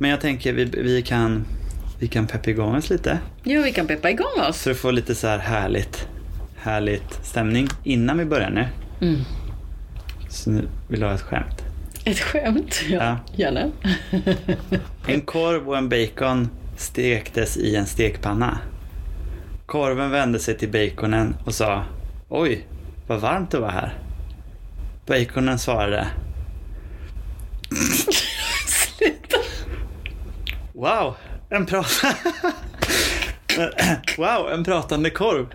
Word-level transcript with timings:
Men 0.00 0.10
jag 0.10 0.20
tänker 0.20 0.52
vi, 0.52 0.64
vi 0.64 1.02
kan 1.02 1.44
vi 1.98 2.08
kan 2.08 2.26
peppa 2.26 2.50
igång 2.50 2.76
oss 2.76 2.90
lite. 2.90 3.18
Jo, 3.44 3.62
vi 3.62 3.72
kan 3.72 3.86
peppa 3.86 4.10
igång 4.10 4.40
oss. 4.48 4.60
Så 4.62 4.68
du 4.68 4.74
får 4.74 4.92
lite 4.92 5.14
så 5.14 5.26
här 5.26 5.38
härligt, 5.38 6.08
härligt 6.56 7.18
stämning 7.24 7.68
innan 7.84 8.18
vi 8.18 8.24
börjar 8.24 8.50
nu. 8.50 8.66
Mm. 9.00 9.20
Så 10.28 10.50
nu 10.50 10.68
vill 10.88 11.00
du 11.00 11.06
ha 11.06 11.14
ett 11.14 11.20
skämt? 11.20 11.64
Ett 12.04 12.18
skämt? 12.18 12.80
Ja, 12.88 12.98
Ja. 13.04 13.18
gärna. 13.36 13.70
En 15.06 15.20
korv 15.20 15.68
och 15.68 15.78
en 15.78 15.88
bacon 15.88 16.48
stektes 16.76 17.56
i 17.56 17.76
en 17.76 17.86
stekpanna. 17.86 18.58
Korven 19.66 20.10
vände 20.10 20.38
sig 20.38 20.58
till 20.58 20.70
baconen 20.70 21.36
och 21.44 21.54
sa 21.54 21.84
Oj, 22.28 22.66
vad 23.06 23.20
varmt 23.20 23.50
det 23.50 23.58
var 23.58 23.70
här. 23.70 23.98
Baconen 25.06 25.58
svarade 25.58 26.06
Wow, 30.80 31.14
en 31.50 31.66
prat... 31.66 31.86
wow, 34.16 34.52
en 34.52 34.64
pratande 34.64 35.10
korv. 35.10 35.46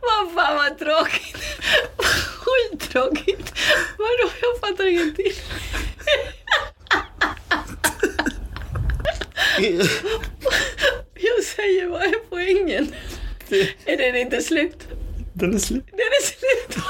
Vad 0.00 0.34
fan 0.34 0.56
vad 0.56 0.78
tråkigt. 0.78 1.36
Skittråkigt. 2.40 3.52
Vadå? 3.98 4.30
Jag 4.40 4.60
fattar 4.60 4.86
ingenting. 4.86 5.32
Jag 11.14 11.44
säger, 11.44 11.88
vad 11.88 12.02
är 12.02 12.28
poängen? 12.30 12.94
Är 13.84 13.96
den 13.96 14.16
inte 14.16 14.42
slut? 14.42 14.88
Den 15.32 15.54
är 15.54 15.58
slut. 15.58 15.84
Den 15.90 15.98
är 15.98 16.22
slut. 16.22 16.84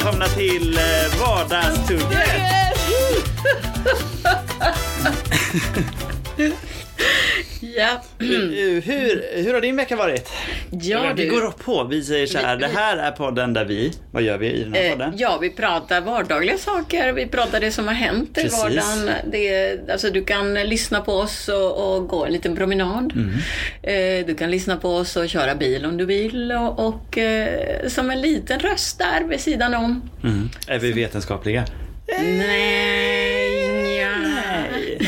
Välkomna 0.00 0.26
till 0.26 0.78
eh, 0.78 1.20
Vardagsstudiet. 1.20 2.30
Ja. 7.60 8.02
Hur, 8.18 9.42
hur 9.42 9.54
har 9.54 9.60
din 9.60 9.76
vecka 9.76 9.96
varit? 9.96 10.30
Ja, 10.72 11.12
vi 11.16 11.26
går 11.26 11.50
på. 11.64 11.84
Vi 11.84 12.02
säger 12.04 12.26
så 12.26 12.38
här. 12.38 12.56
Vi- 12.56 12.62
Det 12.62 12.68
här 12.74 12.96
är 12.96 13.10
podden 13.10 13.52
där 13.52 13.64
vi... 13.64 13.92
Vad 14.12 14.22
gör 14.22 14.38
vi 14.38 14.46
i 14.52 14.62
den 14.64 14.72
här 14.72 14.82
Eh, 14.84 14.90
podden? 14.92 15.12
ja, 15.16 15.38
vi 15.40 15.50
pratar 15.50 16.00
vardagliga 16.00 16.58
saker. 16.58 17.12
Vi 17.12 17.26
pratar 17.26 17.60
det 17.60 17.70
som 17.70 17.86
har 17.86 17.94
hänt 17.94 18.38
i 18.38 18.48
vardagen. 18.48 19.10
Det, 19.32 19.78
alltså, 19.92 20.10
du 20.10 20.24
kan 20.24 20.54
lyssna 20.54 21.00
på 21.00 21.12
oss 21.12 21.48
och, 21.48 21.94
och 21.96 22.08
gå 22.08 22.24
en 22.24 22.32
liten 22.32 22.56
promenad. 22.56 23.12
Mm. 23.16 23.30
Eh, 23.82 24.26
du 24.26 24.34
kan 24.34 24.50
lyssna 24.50 24.76
på 24.76 24.88
oss 24.96 25.16
och 25.16 25.28
köra 25.28 25.54
bil 25.54 25.84
om 25.84 25.96
du 25.96 26.04
vill. 26.06 26.52
Och, 26.52 26.86
och 26.88 27.18
eh, 27.18 27.88
som 27.88 28.10
en 28.10 28.20
liten 28.20 28.60
röst 28.60 28.98
där 28.98 29.24
vid 29.28 29.40
sidan 29.40 29.74
om. 29.74 30.10
Mm. 30.24 30.48
Är 30.66 30.78
vi 30.78 30.92
vetenskapliga? 30.92 31.64
Nej. 32.06 34.00
Nej. 34.00 35.00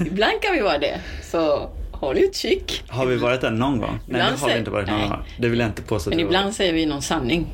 Ibland 0.06 0.42
kan 0.42 0.54
vi 0.54 0.60
vara 0.60 0.78
det. 0.78 0.98
Så 1.22 1.70
håll 2.00 2.18
utkik. 2.18 2.82
Har 2.88 3.06
vi 3.06 3.16
varit 3.16 3.40
där 3.40 3.50
någon 3.50 3.78
gång? 3.78 3.90
Nej, 4.06 4.20
Ibland 4.20 4.34
det 4.36 4.40
har 4.40 4.48
vi 4.52 4.58
inte 4.58 4.70
varit 4.70 4.88
någon 4.88 4.98
nej. 5.00 5.08
gång. 5.08 5.18
Det 5.38 5.48
vill 5.48 5.58
jag 5.60 5.68
inte 5.68 5.82
påstå. 5.82 6.10
Men 6.10 6.20
ibland 6.20 6.54
säger 6.54 6.72
vi 6.72 6.86
någon 6.86 7.02
sanning. 7.02 7.46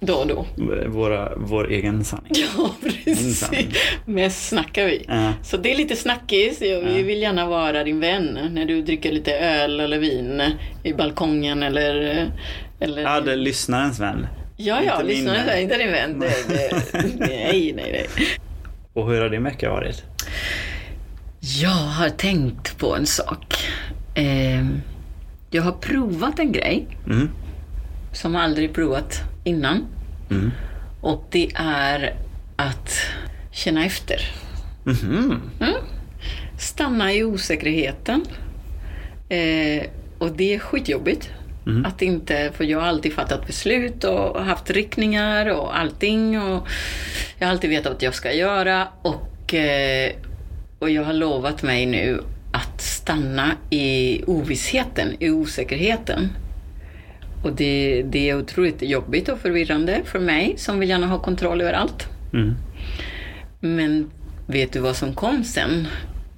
Då 0.00 0.14
och 0.14 0.26
då. 0.26 0.46
Våra, 0.86 1.32
vår 1.36 1.70
egen 1.70 2.04
sanning. 2.04 2.32
Ja, 2.56 2.70
precis. 2.82 3.38
sanning. 3.38 3.72
Mest 4.04 4.48
snackar 4.48 4.84
vi. 4.84 5.04
Ja. 5.08 5.32
Så 5.42 5.56
det 5.56 5.72
är 5.72 5.76
lite 5.76 5.96
snackis. 5.96 6.60
Jag 6.60 6.80
vi 6.80 6.98
Ja. 7.00 7.06
vill 7.06 7.22
gärna 7.22 7.46
vara 7.46 7.84
din 7.84 8.00
vän 8.00 8.38
när 8.50 8.64
du 8.64 8.82
dricker 8.82 9.12
lite 9.12 9.38
öl 9.38 9.80
eller 9.80 9.98
vin 9.98 10.42
i 10.82 10.92
balkongen 10.92 11.62
eller... 11.62 11.94
eller 12.80 13.02
Ja, 13.02 13.20
det 13.20 13.32
är 13.32 13.36
lyssnarens 13.36 14.00
vän. 14.00 14.26
ja, 14.56 14.80
ja 14.86 14.92
inte 14.92 15.04
min 15.04 15.16
lyssna 15.16 15.32
vän. 15.46 15.62
inte 15.62 15.76
din 15.78 15.92
vän. 15.92 16.20
Det, 16.20 16.48
det, 16.48 16.82
nej, 17.18 17.72
nej, 17.76 17.90
nej. 17.92 18.06
Och 18.92 19.10
hur 19.10 19.20
har 19.20 19.28
din 19.28 19.44
vecka 19.44 19.70
varit? 19.70 20.02
Jag 21.40 21.68
har 21.70 22.08
tänkt 22.08 22.78
på 22.78 22.96
en 22.96 23.06
sak. 23.06 23.54
Eh, 24.18 24.66
jag 25.50 25.62
har 25.62 25.72
provat 25.72 26.38
en 26.38 26.52
grej 26.52 26.86
Mm. 27.06 27.30
som 28.12 28.34
jag 28.34 28.42
aldrig 28.44 28.74
provat 28.74 29.20
innan. 29.44 29.86
Mm. 30.30 30.50
Och 31.00 31.24
det 31.30 31.50
är 31.54 32.14
att 32.56 32.90
känna 33.52 33.84
efter. 33.84 34.20
Mhm. 34.84 35.40
stanna 36.58 37.12
i 37.12 37.24
osäkerheten. 37.24 38.24
Eh, 39.28 39.82
och 40.18 40.32
det 40.32 40.54
är 40.54 40.58
skitjobbigt. 40.58 41.30
Mm. 41.66 41.84
Att 41.84 42.02
inte, 42.02 42.52
för 42.54 42.64
jag 42.64 42.80
har 42.80 42.86
alltid 42.86 43.12
fattat 43.12 43.46
beslut 43.46 44.04
och 44.04 44.44
haft 44.44 44.70
riktningar 44.70 45.46
och 45.46 45.78
allting. 45.78 46.40
Och 46.42 46.68
jag 47.38 47.46
har 47.46 47.52
alltid 47.52 47.70
vetat 47.70 47.92
vad 47.92 48.02
jag 48.02 48.14
ska 48.14 48.32
göra. 48.32 48.88
Och, 49.02 49.54
eh, 49.54 50.12
och 50.78 50.90
jag 50.90 51.04
har 51.04 51.12
lovat 51.12 51.62
mig 51.62 51.86
nu 51.86 52.20
att 52.52 52.80
stanna 52.80 53.52
i 53.70 54.22
ovissheten, 54.26 55.16
i 55.18 55.30
osäkerheten. 55.30 56.28
Och 57.42 57.52
det, 57.52 58.02
det 58.02 58.30
är 58.30 58.38
otroligt 58.38 58.82
jobbigt 58.82 59.28
och 59.28 59.38
förvirrande 59.38 60.00
för 60.04 60.20
mig 60.20 60.54
som 60.56 60.78
vill 60.78 60.88
gärna 60.88 61.06
ha 61.06 61.18
kontroll 61.18 61.60
över 61.60 61.72
allt. 61.72 62.06
Mm. 62.32 62.54
Men 63.60 64.10
vet 64.46 64.72
du 64.72 64.80
vad 64.80 64.96
som 64.96 65.14
kom 65.14 65.44
sen? 65.44 65.86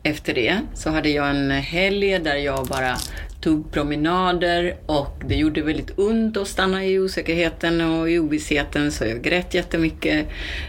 Efter 0.02 0.34
det 0.34 0.60
så 0.74 0.90
hade 0.90 1.08
jag 1.08 1.30
en 1.30 1.50
helg 1.50 2.18
där 2.18 2.36
jag 2.36 2.66
bara 2.66 2.96
tog 3.40 3.72
promenader 3.72 4.74
och 4.86 5.22
det 5.26 5.34
gjorde 5.34 5.62
väldigt 5.62 5.98
ont 5.98 6.36
att 6.36 6.48
stanna 6.48 6.84
i 6.84 6.98
osäkerheten 6.98 7.80
och 7.80 8.10
i 8.10 8.18
ovissheten 8.18 8.92
så 8.92 9.04
jag 9.04 9.22
grät 9.22 9.54
jättemycket 9.54 10.26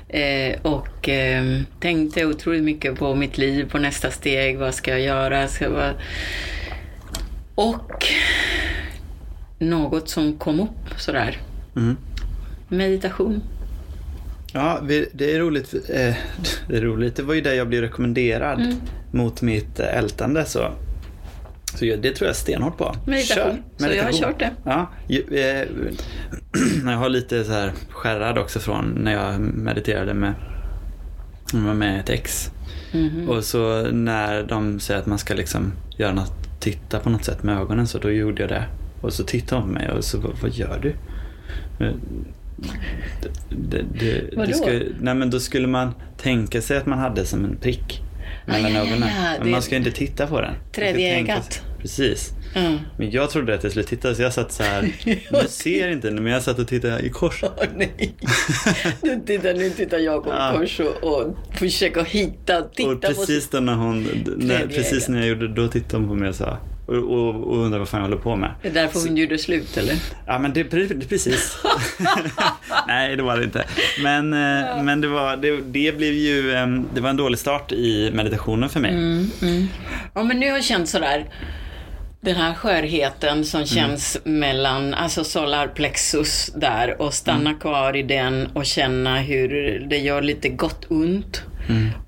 eh, 0.09 0.61
och 0.61 1.09
eh, 1.09 1.59
tänkte 1.79 2.25
otroligt 2.25 2.63
mycket 2.63 2.99
på 2.99 3.15
mitt 3.15 3.37
liv, 3.37 3.69
på 3.71 3.77
nästa 3.77 4.11
steg, 4.11 4.57
vad 4.57 4.75
ska 4.75 4.91
jag 4.91 5.01
göra? 5.01 5.47
Ska 5.47 5.65
jag 5.65 5.71
vara... 5.71 5.93
Och 7.55 8.05
något 9.59 10.09
som 10.09 10.37
kom 10.37 10.59
upp 10.59 10.93
sådär, 10.99 11.37
Mm. 11.75 11.97
meditation. 12.67 13.41
Ja, 14.53 14.79
det 15.13 15.33
är 15.35 15.39
roligt. 15.39 15.73
Eh, 15.73 16.13
det 16.67 16.77
är 16.77 16.81
roligt. 16.81 17.15
Det 17.15 17.23
var 17.23 17.33
ju 17.33 17.41
det 17.41 17.55
jag 17.55 17.67
blev 17.67 17.81
rekommenderad 17.81 18.59
Mm. 18.59 18.75
mot 19.11 19.41
mitt 19.41 19.79
ältande. 19.79 20.45
Så, 20.45 20.71
så 21.77 21.85
det 21.85 22.11
tror 22.15 22.27
jag 22.27 22.35
stenhårt 22.35 22.77
på. 22.77 22.95
Meditation. 23.05 23.63
Så 23.77 23.87
jag 23.87 24.03
har 24.03 24.11
kört 24.11 24.39
det. 24.39 24.51
Ja, 24.65 24.91
eh, 25.09 25.67
jag 26.91 26.97
har 26.97 27.09
lite 27.09 27.43
så 27.43 27.51
här 27.51 27.71
skärrad 27.89 28.37
också 28.37 28.59
från 28.59 28.85
när 28.89 29.13
jag 29.13 29.39
mediterade 29.39 30.13
med, 30.13 30.33
med 31.53 31.99
ett 31.99 32.09
ex. 32.09 32.51
Mhm. 32.93 33.29
Och 33.29 33.43
så 33.43 33.81
när 33.91 34.43
de 34.43 34.79
säger 34.79 34.99
att 34.99 35.05
man 35.05 35.17
ska 35.19 35.33
liksom 35.33 35.73
göra 35.97 36.13
något, 36.13 36.33
titta 36.59 36.99
på 36.99 37.09
något 37.09 37.23
sätt 37.23 37.43
med 37.43 37.57
ögonen 37.57 37.87
så 37.87 37.97
då 37.97 38.11
gjorde 38.11 38.41
jag 38.41 38.49
det. 38.49 38.65
Och 39.01 39.13
så 39.13 39.23
tittade 39.23 39.61
hon 39.61 39.69
på 39.69 39.73
mig 39.79 39.91
och 39.91 40.03
så 40.03 40.17
vad, 40.41 40.51
gör 40.53 40.79
du? 40.81 40.89
Eh, 41.85 41.93
Det, 43.49 43.57
det, 43.69 43.83
det, 43.99 44.37
Vadå? 44.37 44.53
ska, 44.53 44.79
nej 44.99 45.15
men 45.15 45.29
då 45.29 45.39
skulle 45.39 45.67
man 45.67 45.93
tänka 46.17 46.61
sig 46.61 46.77
att 46.77 46.85
man 46.85 46.99
hade 46.99 47.25
som 47.25 47.45
en 47.45 47.55
prick 47.57 48.01
mellan 48.51 48.73
ja, 48.73 48.79
ögonen. 48.81 49.09
ja, 49.15 49.31
Men 49.37 49.45
det- 49.45 49.51
man 49.51 49.61
ska 49.61 49.75
inte 49.75 49.91
titta 49.91 50.27
på 50.27 50.41
den. 50.41 50.53
Tredje 50.71 51.19
ögat. 51.19 51.61
Precis. 51.81 52.29
Mm. 52.55 52.77
Men 52.97 53.11
jag 53.11 53.29
trodde 53.29 53.53
att 53.53 53.63
jag 53.63 53.71
skulle 53.71 53.85
titta 53.85 54.15
så 54.15 54.21
jag 54.21 54.33
satt 54.33 54.51
så 54.51 54.63
här. 54.63 54.81
Nu 55.31 55.47
ser 55.47 55.87
inte 55.91 56.11
men 56.11 56.25
jag 56.33 56.41
satt 56.43 56.59
och 56.59 56.67
tittade 56.67 56.99
i 57.05 57.09
kors. 57.09 57.43
Åh 57.43 57.49
nej. 57.75 58.13
Nu 59.01 59.21
tittar, 59.25 59.53
nu 59.53 59.69
tittar 59.69 59.97
jag 59.97 60.23
på 60.23 60.29
Ja. 60.29 60.53
kors 60.57 60.79
och, 60.79 61.03
och 61.03 61.35
försöker 61.57 62.03
hitta, 62.03 62.61
titta 62.61 62.89
Och 62.89 63.01
på 63.01 63.07
precis 63.07 63.49
då 63.49 63.59
när 63.59 63.73
hon, 63.73 64.07
när, 64.37 64.67
precis 64.67 65.07
när 65.09 65.19
jag 65.19 65.27
gjorde 65.27 65.47
då 65.47 65.67
tittade 65.67 65.97
hon 65.97 66.07
på 66.07 66.15
mig 66.15 66.29
och 66.29 66.35
sa 66.35 66.57
och, 66.85 66.95
och, 66.95 67.35
och 67.35 67.57
undrade 67.57 67.79
vad 67.79 67.89
fan 67.89 67.99
jag 67.99 68.07
håller 68.07 68.21
på 68.21 68.35
med. 68.35 68.51
Det 68.61 68.67
är 68.67 68.73
därför 68.73 68.99
hon 68.99 69.17
gjorde 69.17 69.37
slut 69.37 69.77
eller? 69.77 69.95
Ja 70.25 70.39
men 70.39 70.53
det, 70.53 70.63
precis. 71.09 71.57
Nej 72.87 73.15
det 73.15 73.23
var 73.23 73.37
det 73.37 73.43
inte. 73.43 73.65
Men, 74.03 74.33
eh, 74.33 74.83
men 74.83 75.01
det, 75.01 75.07
var, 75.07 75.37
det, 75.37 75.61
det 75.61 75.97
blev 75.97 76.13
ju, 76.13 76.41
det 76.93 77.01
var 77.01 77.09
en 77.09 77.17
dålig 77.17 77.39
start 77.39 77.71
i 77.71 78.11
meditationen 78.13 78.69
för 78.69 78.79
mig. 78.79 78.91
Mm, 78.91 79.29
mm. 79.41 79.67
Ja 80.13 80.23
men 80.23 80.39
nu 80.39 80.49
har 80.49 80.55
jag 80.55 80.63
känt 80.63 80.89
sådär 80.89 81.25
den 82.21 82.35
här 82.35 82.53
skörheten 82.53 83.45
som 83.45 83.65
känns 83.65 84.17
mellan, 84.23 84.93
alltså 84.93 85.23
solarplexus 85.23 86.51
där 86.55 87.01
och 87.01 87.13
stanna 87.13 87.53
kvar 87.53 87.95
i 87.95 88.03
den 88.03 88.47
och 88.53 88.65
känna 88.65 89.17
hur 89.17 89.79
det 89.89 89.97
gör 89.97 90.21
lite 90.21 90.49
gott 90.49 90.85
ont. 90.89 91.43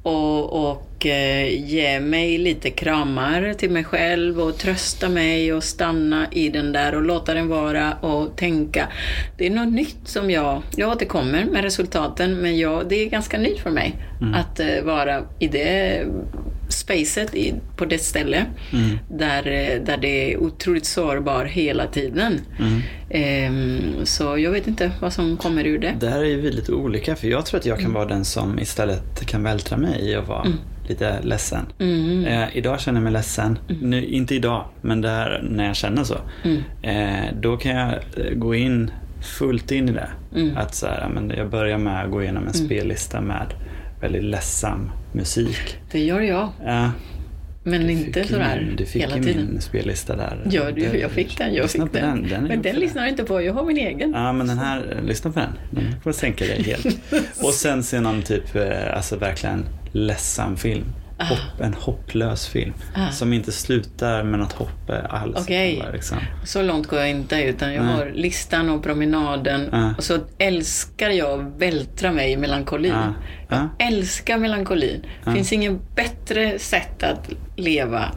Och, 0.03 0.71
och 0.71 1.05
eh, 1.05 1.65
ge 1.65 2.00
mig 2.00 2.38
lite 2.38 2.69
kramar 2.69 3.53
till 3.53 3.69
mig 3.69 3.83
själv 3.83 4.39
och 4.39 4.57
trösta 4.57 5.09
mig 5.09 5.53
och 5.53 5.63
stanna 5.63 6.27
i 6.31 6.50
den 6.50 6.71
där 6.71 6.95
och 6.95 7.03
låta 7.03 7.33
den 7.33 7.47
vara 7.47 7.94
och 7.94 8.35
tänka. 8.35 8.88
Det 9.38 9.45
är 9.45 9.50
något 9.50 9.73
nytt 9.73 10.00
som 10.07 10.31
jag, 10.31 10.61
jag 10.75 10.89
återkommer 10.89 11.45
med 11.45 11.63
resultaten 11.63 12.38
men 12.38 12.57
jag, 12.57 12.89
det 12.89 12.95
är 12.95 13.09
ganska 13.09 13.38
nytt 13.38 13.59
för 13.59 13.69
mig 13.69 13.95
att 14.35 14.59
eh, 14.59 14.83
vara 14.83 15.21
i 15.39 15.47
det 15.47 16.06
spacet 16.83 17.35
i, 17.35 17.53
på 17.75 17.85
det 17.85 17.97
ställe 17.97 18.45
där, 19.09 19.47
eh, 19.47 19.83
där 19.85 19.97
det 19.97 20.33
är 20.33 20.38
otroligt 20.38 20.85
sårbar 20.85 21.45
hela 21.45 21.88
tiden. 21.88 22.39
Ehm, 23.09 24.06
så 24.06 24.38
jag 24.38 24.51
vet 24.51 24.68
inte 24.68 24.91
vad 25.01 25.13
som 25.13 25.38
kommer 25.38 25.68
ur 25.68 25.80
det. 25.80 25.94
Där 26.00 26.24
är 26.24 26.38
vi 26.38 26.51
lite 26.51 26.71
olika 26.71 27.15
för 27.15 27.27
jag 27.27 27.45
tror 27.45 27.59
att 27.59 27.65
jag 27.65 27.80
kan 27.80 27.94
vara 27.94 28.06
den 28.06 28.25
som 28.25 28.59
istället 28.59 29.25
kan 29.25 29.44
vältra 29.44 29.77
mig 29.77 30.09
i 30.09 30.15
att 30.15 30.27
vara 30.27 30.47
lite 30.88 31.21
ledsen. 31.21 31.65
Eh, 32.27 32.57
idag 32.57 32.80
känner 32.80 33.00
jag 33.00 33.03
mig 33.03 33.13
ledsen. 33.13 33.59
Nu, 33.81 34.06
inte 34.06 34.35
idag, 34.35 34.65
men 34.81 35.01
där, 35.01 35.41
när 35.50 35.65
jag 35.68 35.75
känner 35.75 36.03
så. 36.03 36.18
Eh, 36.81 37.25
då 37.41 37.57
kan 37.57 37.71
jag 37.75 37.89
eh, 37.91 38.33
gå 38.35 38.56
in 38.56 38.91
fullt 39.21 39.71
in 39.71 39.89
i 39.89 39.91
det. 39.91 40.09
Att 40.56 40.75
så 40.75 40.85
här, 40.88 41.09
men 41.13 41.30
jag 41.38 41.50
börjar 41.50 41.77
med 41.77 42.03
att 42.03 42.12
gå 42.12 42.21
igenom 42.24 42.47
en 42.47 42.53
spellista 42.53 43.21
med 43.21 43.53
väldigt 44.03 44.23
ledsam 44.23 44.91
musik. 45.11 45.77
Det 45.91 46.00
gör 46.00 46.19
jag. 46.21 46.50
Ja, 46.65 46.91
Men 47.63 47.81
du 47.88 47.91
inte 47.91 48.21
fick 48.21 48.31
sådär 48.31 48.61
min, 48.67 48.75
Du 48.75 48.85
fick 48.85 49.01
hela 49.01 49.15
tiden. 49.15 49.47
min 49.51 49.61
spellista 49.61 50.15
där. 50.15 50.41
Ja, 50.51 50.71
du, 50.71 50.81
jag 50.81 51.11
fick 51.11 51.38
den. 51.38 51.53
Jag 51.53 51.63
lyssna 51.63 51.85
fick 51.85 51.94
den. 51.94 52.21
den. 52.21 52.29
den 52.29 52.44
men 52.44 52.61
den 52.61 52.75
lyssnar 52.75 53.01
jag 53.01 53.09
inte 53.11 53.23
på. 53.23 53.41
Jag 53.41 53.53
har 53.53 53.65
min 53.65 53.77
egen. 53.77 54.11
Ja, 54.11 54.33
men 54.33 54.47
den 54.47 54.57
här, 54.57 55.00
lyssna 55.03 55.31
på 55.31 55.39
den. 55.39 55.50
Den 55.71 55.95
får 56.03 56.11
sänka 56.11 56.45
dig 56.45 56.63
helt. 56.63 56.85
Och 57.44 57.53
sen 57.53 57.83
se 57.83 58.00
någon 58.00 58.21
typ, 58.21 58.55
eh, 58.55 58.95
alltså 58.95 59.17
verkligen 59.17 59.65
ledsam 59.91 60.57
film. 60.57 60.85
Hopp, 61.29 61.61
en 61.61 61.73
hopplös 61.73 62.47
film. 62.47 62.73
Ah. 62.95 63.11
Som 63.11 63.33
inte 63.33 63.51
slutar 63.51 64.23
med 64.23 64.39
något 64.39 64.53
hopp 64.53 64.91
alls. 65.09 65.37
Okej. 65.39 65.79
bara 65.83 65.91
Liksom. 65.91 66.17
Så 66.45 66.61
långt 66.61 66.87
går 66.87 66.99
jag 66.99 67.09
inte, 67.09 67.43
utan 67.43 67.73
jag 67.73 67.85
Nej. 67.85 67.95
har 67.95 68.11
listan 68.13 68.69
och 68.69 68.83
promenaden. 68.83 69.69
Ja. 69.71 69.93
Och 69.97 70.03
så 70.03 70.19
älskar 70.37 71.09
jag 71.09 71.39
att 71.39 71.61
vältra 71.61 72.11
mig 72.11 72.31
i 72.31 72.37
melankolin. 72.37 72.91
Ja. 72.91 73.13
Ja. 73.49 73.69
Jag 73.77 73.87
älskar 73.87 74.37
melankolin. 74.37 75.05
Det 75.25 75.31
finns 75.31 75.53
inget 75.53 75.95
bättre 75.95 76.59
sätt 76.59 77.03
att 77.03 77.29
leva 77.55 78.11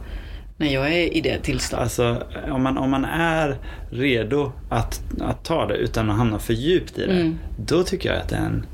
när 0.57 0.73
jag 0.73 0.93
är 0.93 1.17
i 1.17 1.21
det 1.21 1.39
tillståndet. 1.39 1.83
Alltså, 1.83 2.23
om 2.51 2.63
man, 2.63 2.77
om 2.77 2.91
man 2.91 3.05
är 3.05 3.57
redo 3.89 4.51
att, 4.69 5.01
att 5.21 5.43
ta 5.43 5.67
det 5.67 5.75
utan 5.75 6.09
att 6.09 6.17
hamna 6.17 6.39
för 6.39 6.53
djupt 6.53 6.97
i 6.97 7.05
det. 7.05 7.13
Mm. 7.13 7.39
Då 7.57 7.83
tycker 7.83 8.09
jag 8.09 8.21
att 8.21 8.29
det 8.29 8.35
är 8.35 8.45
en 8.45 8.65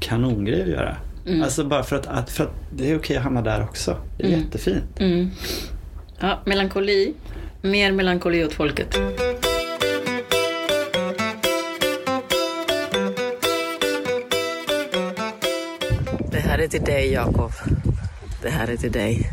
kanongrej 0.00 0.62
att 0.62 0.68
göra. 0.68 0.96
Mm. 1.30 1.42
Alltså 1.42 1.64
bara 1.64 1.82
för 1.82 1.96
att, 1.96 2.06
att, 2.06 2.30
för 2.30 2.44
att 2.44 2.52
det 2.72 2.90
är 2.90 2.98
okej 2.98 3.16
att 3.16 3.22
hamna 3.22 3.42
där 3.42 3.62
också. 3.62 3.96
Det 4.18 4.24
är 4.24 4.28
jättefint. 4.28 5.00
Mm. 5.00 5.30
Ja, 6.20 6.42
melankoli. 6.46 7.14
Mer 7.62 7.92
melankoli 7.92 8.44
åt 8.44 8.52
folket. 8.52 8.92
Det 16.30 16.40
här 16.40 16.58
är 16.58 16.68
till 16.68 16.84
dig, 16.84 17.12
Jakob. 17.12 17.52
Det 18.42 18.50
här 18.50 18.68
är 18.68 18.76
till 18.76 18.92
dig. 18.92 19.32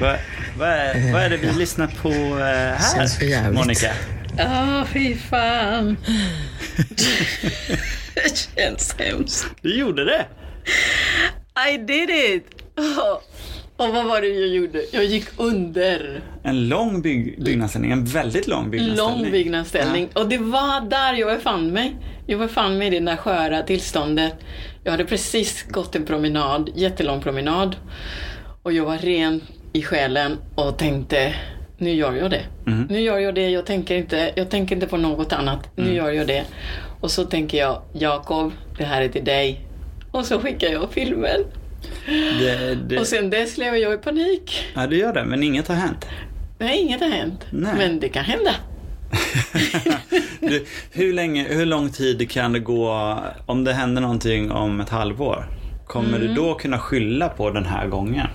Vad, 0.00 0.16
vad, 0.58 0.68
är, 0.68 1.12
vad 1.12 1.22
är 1.22 1.30
det 1.30 1.36
vi 1.36 1.52
lyssnar 1.52 1.86
på 1.86 2.08
eh, 2.08 3.34
här. 3.34 3.52
Monica? 3.52 3.92
Ja, 4.36 4.86
fy 4.92 5.16
fan. 5.16 5.96
det 8.24 8.48
känns 8.56 8.94
hemskt. 8.98 9.46
Du 9.60 9.78
gjorde 9.78 10.04
det! 10.04 10.26
I 11.72 11.78
did 11.78 12.10
it! 12.10 12.44
Oh. 12.76 13.18
Och 13.76 13.94
vad 13.94 14.04
var 14.04 14.20
det 14.20 14.26
jag 14.26 14.48
gjorde? 14.48 14.84
Jag 14.92 15.04
gick 15.04 15.24
under. 15.36 16.22
En 16.42 16.68
lång 16.68 17.02
bygg, 17.02 17.44
byggnadsställning, 17.44 17.92
en 17.92 18.04
väldigt 18.04 18.46
lång 18.46 18.70
byggnadsställning. 18.70 19.22
Lång 19.22 19.32
byggnadsställning. 19.32 20.08
Och 20.14 20.28
det 20.28 20.38
var 20.38 20.80
där 20.80 21.14
jag 21.14 21.36
befann 21.36 21.70
mig. 21.70 21.96
Jag 22.26 22.38
befann 22.38 22.78
mig 22.78 22.86
i 22.86 22.90
det 22.90 23.00
där 23.00 23.16
sköra 23.16 23.62
tillståndet. 23.62 24.34
Jag 24.84 24.90
hade 24.90 25.04
precis 25.04 25.62
gått 25.62 25.96
en 25.96 26.04
promenad, 26.04 26.70
jättelång 26.74 27.22
promenad. 27.22 27.76
Och 28.62 28.72
jag 28.72 28.84
var 28.84 28.98
ren 28.98 29.40
i 29.72 29.82
själen 29.82 30.38
och 30.54 30.78
tänkte, 30.78 31.34
nu 31.82 31.90
gör 31.94 32.12
jag 32.14 32.30
det. 32.30 32.42
Mm. 32.66 32.86
Nu 32.90 33.00
gör 33.00 33.18
jag 33.18 33.34
det, 33.34 33.50
jag 33.50 33.66
tänker, 33.66 33.96
inte, 33.96 34.32
jag 34.34 34.50
tänker 34.50 34.74
inte 34.74 34.86
på 34.86 34.96
något 34.96 35.32
annat. 35.32 35.68
Nu 35.76 35.82
Mm. 35.84 35.94
gör 35.96 36.10
jag 36.10 36.26
det. 36.26 36.44
Och 37.00 37.10
så 37.10 37.24
tänker 37.24 37.58
jag, 37.58 37.82
Jakob, 37.92 38.52
det 38.78 38.84
här 38.84 39.02
är 39.02 39.08
till 39.08 39.24
dig. 39.24 39.60
Och 40.10 40.24
så 40.24 40.38
skickar 40.40 40.68
jag 40.68 40.90
filmen. 40.92 41.40
Det, 42.38 42.74
det, 42.74 42.98
Och 42.98 43.06
sen 43.06 43.30
dess 43.30 43.58
lever 43.58 43.76
jag 43.78 43.94
i 43.94 43.96
panik. 43.96 44.64
ja, 44.74 44.86
du 44.86 44.96
gör 44.98 45.12
det, 45.12 45.24
men 45.24 45.42
inget 45.42 45.68
har 45.68 45.74
hänt. 45.74 46.06
Nej, 46.58 46.78
inget 46.80 47.00
har 47.00 47.08
hänt. 47.08 47.46
Nej. 47.50 47.72
Men 47.78 48.00
det 48.00 48.08
kan 48.08 48.24
hända. 48.24 48.50
du, 50.40 50.64
hur, 50.92 51.12
länge, 51.12 51.46
hur 51.48 51.66
lång 51.66 51.90
tid 51.90 52.30
kan 52.30 52.52
det 52.52 52.58
gå 52.58 53.18
om 53.46 53.64
det 53.64 53.72
händer 53.72 54.02
någonting 54.02 54.50
om 54.50 54.80
ett 54.80 54.88
halvår? 54.90 55.46
Kommer 55.92 56.08
Mm. 56.08 56.20
du 56.20 56.34
då 56.34 56.54
kunna 56.54 56.78
skylla 56.78 57.28
på 57.28 57.50
den 57.50 57.64
här 57.64 57.86
gången? 57.86 58.26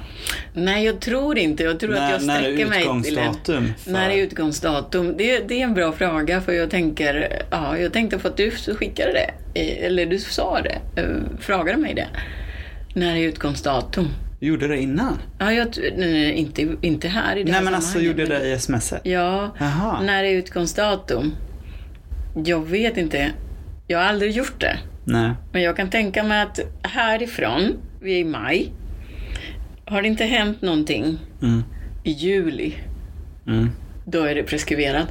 Nej, 0.54 0.86
jag 0.86 1.00
tror 1.00 1.38
inte. 1.38 1.64
Jag 1.64 1.80
tror 1.80 1.94
att 1.94 2.00
När, 2.00 2.12
jag 2.12 2.26
när 2.26 2.36
är 2.36 2.42
sträcker 2.42 2.66
mig 2.66 2.80
till 3.04 3.18
en... 3.18 3.24
utgångsdatum? 3.24 3.74
för- 3.84 3.92
När 3.92 4.10
är 4.10 4.18
utgångsdatum? 4.18 5.18
Det, 5.18 5.40
det 5.48 5.60
är 5.60 5.64
en 5.64 5.74
bra 5.74 5.92
fråga 5.92 6.42
för 6.42 6.54
jag 6.54 6.70
tänker, 6.70 7.42
ja, 7.52 7.78
jag 7.78 7.94
tänkte 7.94 8.18
på 8.18 8.28
att 8.28 8.38
du 8.38 8.52
skickade 8.52 9.12
det, 9.54 9.86
eller 9.86 10.06
du 10.06 10.20
sa 10.20 10.62
det, 10.62 11.02
eh, 11.02 11.08
frågade 11.40 11.78
mig 11.78 11.94
det. 11.94 12.08
När 12.94 13.16
är 13.16 13.20
utgångsdatum? 13.28 14.08
Gjorde 14.40 14.68
det 14.68 14.78
innan? 14.78 15.18
Ja, 15.40 15.52
jag, 15.54 15.68
nej, 15.98 16.12
nej, 16.12 16.32
inte, 16.34 16.68
inte 16.82 17.08
här 17.08 17.36
i 17.36 17.40
det 17.40 17.46
Nej 17.46 17.54
här 17.54 17.64
men 17.64 17.76
alltså 17.76 18.00
gjorde 18.00 18.26
men- 18.28 18.30
det 18.42 18.54
i 18.54 18.60
smset? 18.60 19.02
Ja, 19.04 19.56
Jaha. 19.60 20.02
när 20.02 20.24
är 20.24 20.32
utgångsdatum? 20.34 21.32
Jag 22.46 22.68
vet 22.68 22.98
inte. 22.98 23.32
Jag 23.88 24.00
har 24.00 24.06
aldrig 24.06 24.32
gjort 24.32 24.62
det. 24.62 24.78
Nej. 25.08 25.32
Men 25.52 25.62
jag 25.62 25.76
kan 25.78 25.90
tänka 25.90 26.24
mig 26.24 26.42
att 26.42 26.60
härifrån, 26.84 27.78
vi 28.02 28.16
är 28.16 28.20
i 28.20 28.24
maj, 28.24 28.72
har 29.86 30.02
det 30.02 30.08
inte 30.08 30.24
hänt 30.26 30.62
någonting 30.62 31.18
Mm. 31.42 31.64
i 32.04 32.12
juli, 32.12 32.74
Mm. 33.48 33.70
då 34.06 34.24
är 34.24 34.36
det 34.36 34.44
preskriberat. 34.44 35.08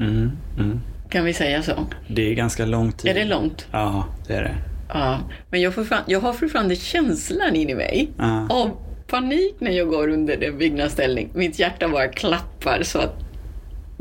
Mm. 0.00 0.30
Mm. 0.58 0.80
Kan 1.10 1.24
vi 1.24 1.34
säga 1.34 1.62
så? 1.62 1.86
Det 2.08 2.30
är 2.30 2.34
ganska 2.34 2.66
lång 2.66 2.92
tid. 2.92 3.10
Är 3.10 3.14
det 3.14 3.24
långt? 3.24 3.66
Ja, 3.72 4.04
det 4.26 4.34
är 4.34 4.42
det. 4.42 4.54
Ja. 4.88 5.18
Men 5.50 5.60
jag, 5.60 5.74
får 5.74 5.84
fram, 5.84 6.02
jag 6.06 6.20
har 6.20 6.32
fortfarande 6.32 6.76
känslan 6.76 7.56
in 7.56 7.70
i 7.70 7.74
mig 7.74 8.10
Ja. 8.18 8.46
av 8.50 8.70
panik 9.06 9.54
när 9.58 9.70
jag 9.70 9.88
går 9.88 10.08
under 10.08 10.44
en 10.44 10.58
byggnadsställning. 10.58 11.28
Mitt 11.34 11.58
hjärta 11.58 11.88
bara 11.88 12.08
klappar 12.08 12.82
så 12.82 12.98
att 12.98 13.24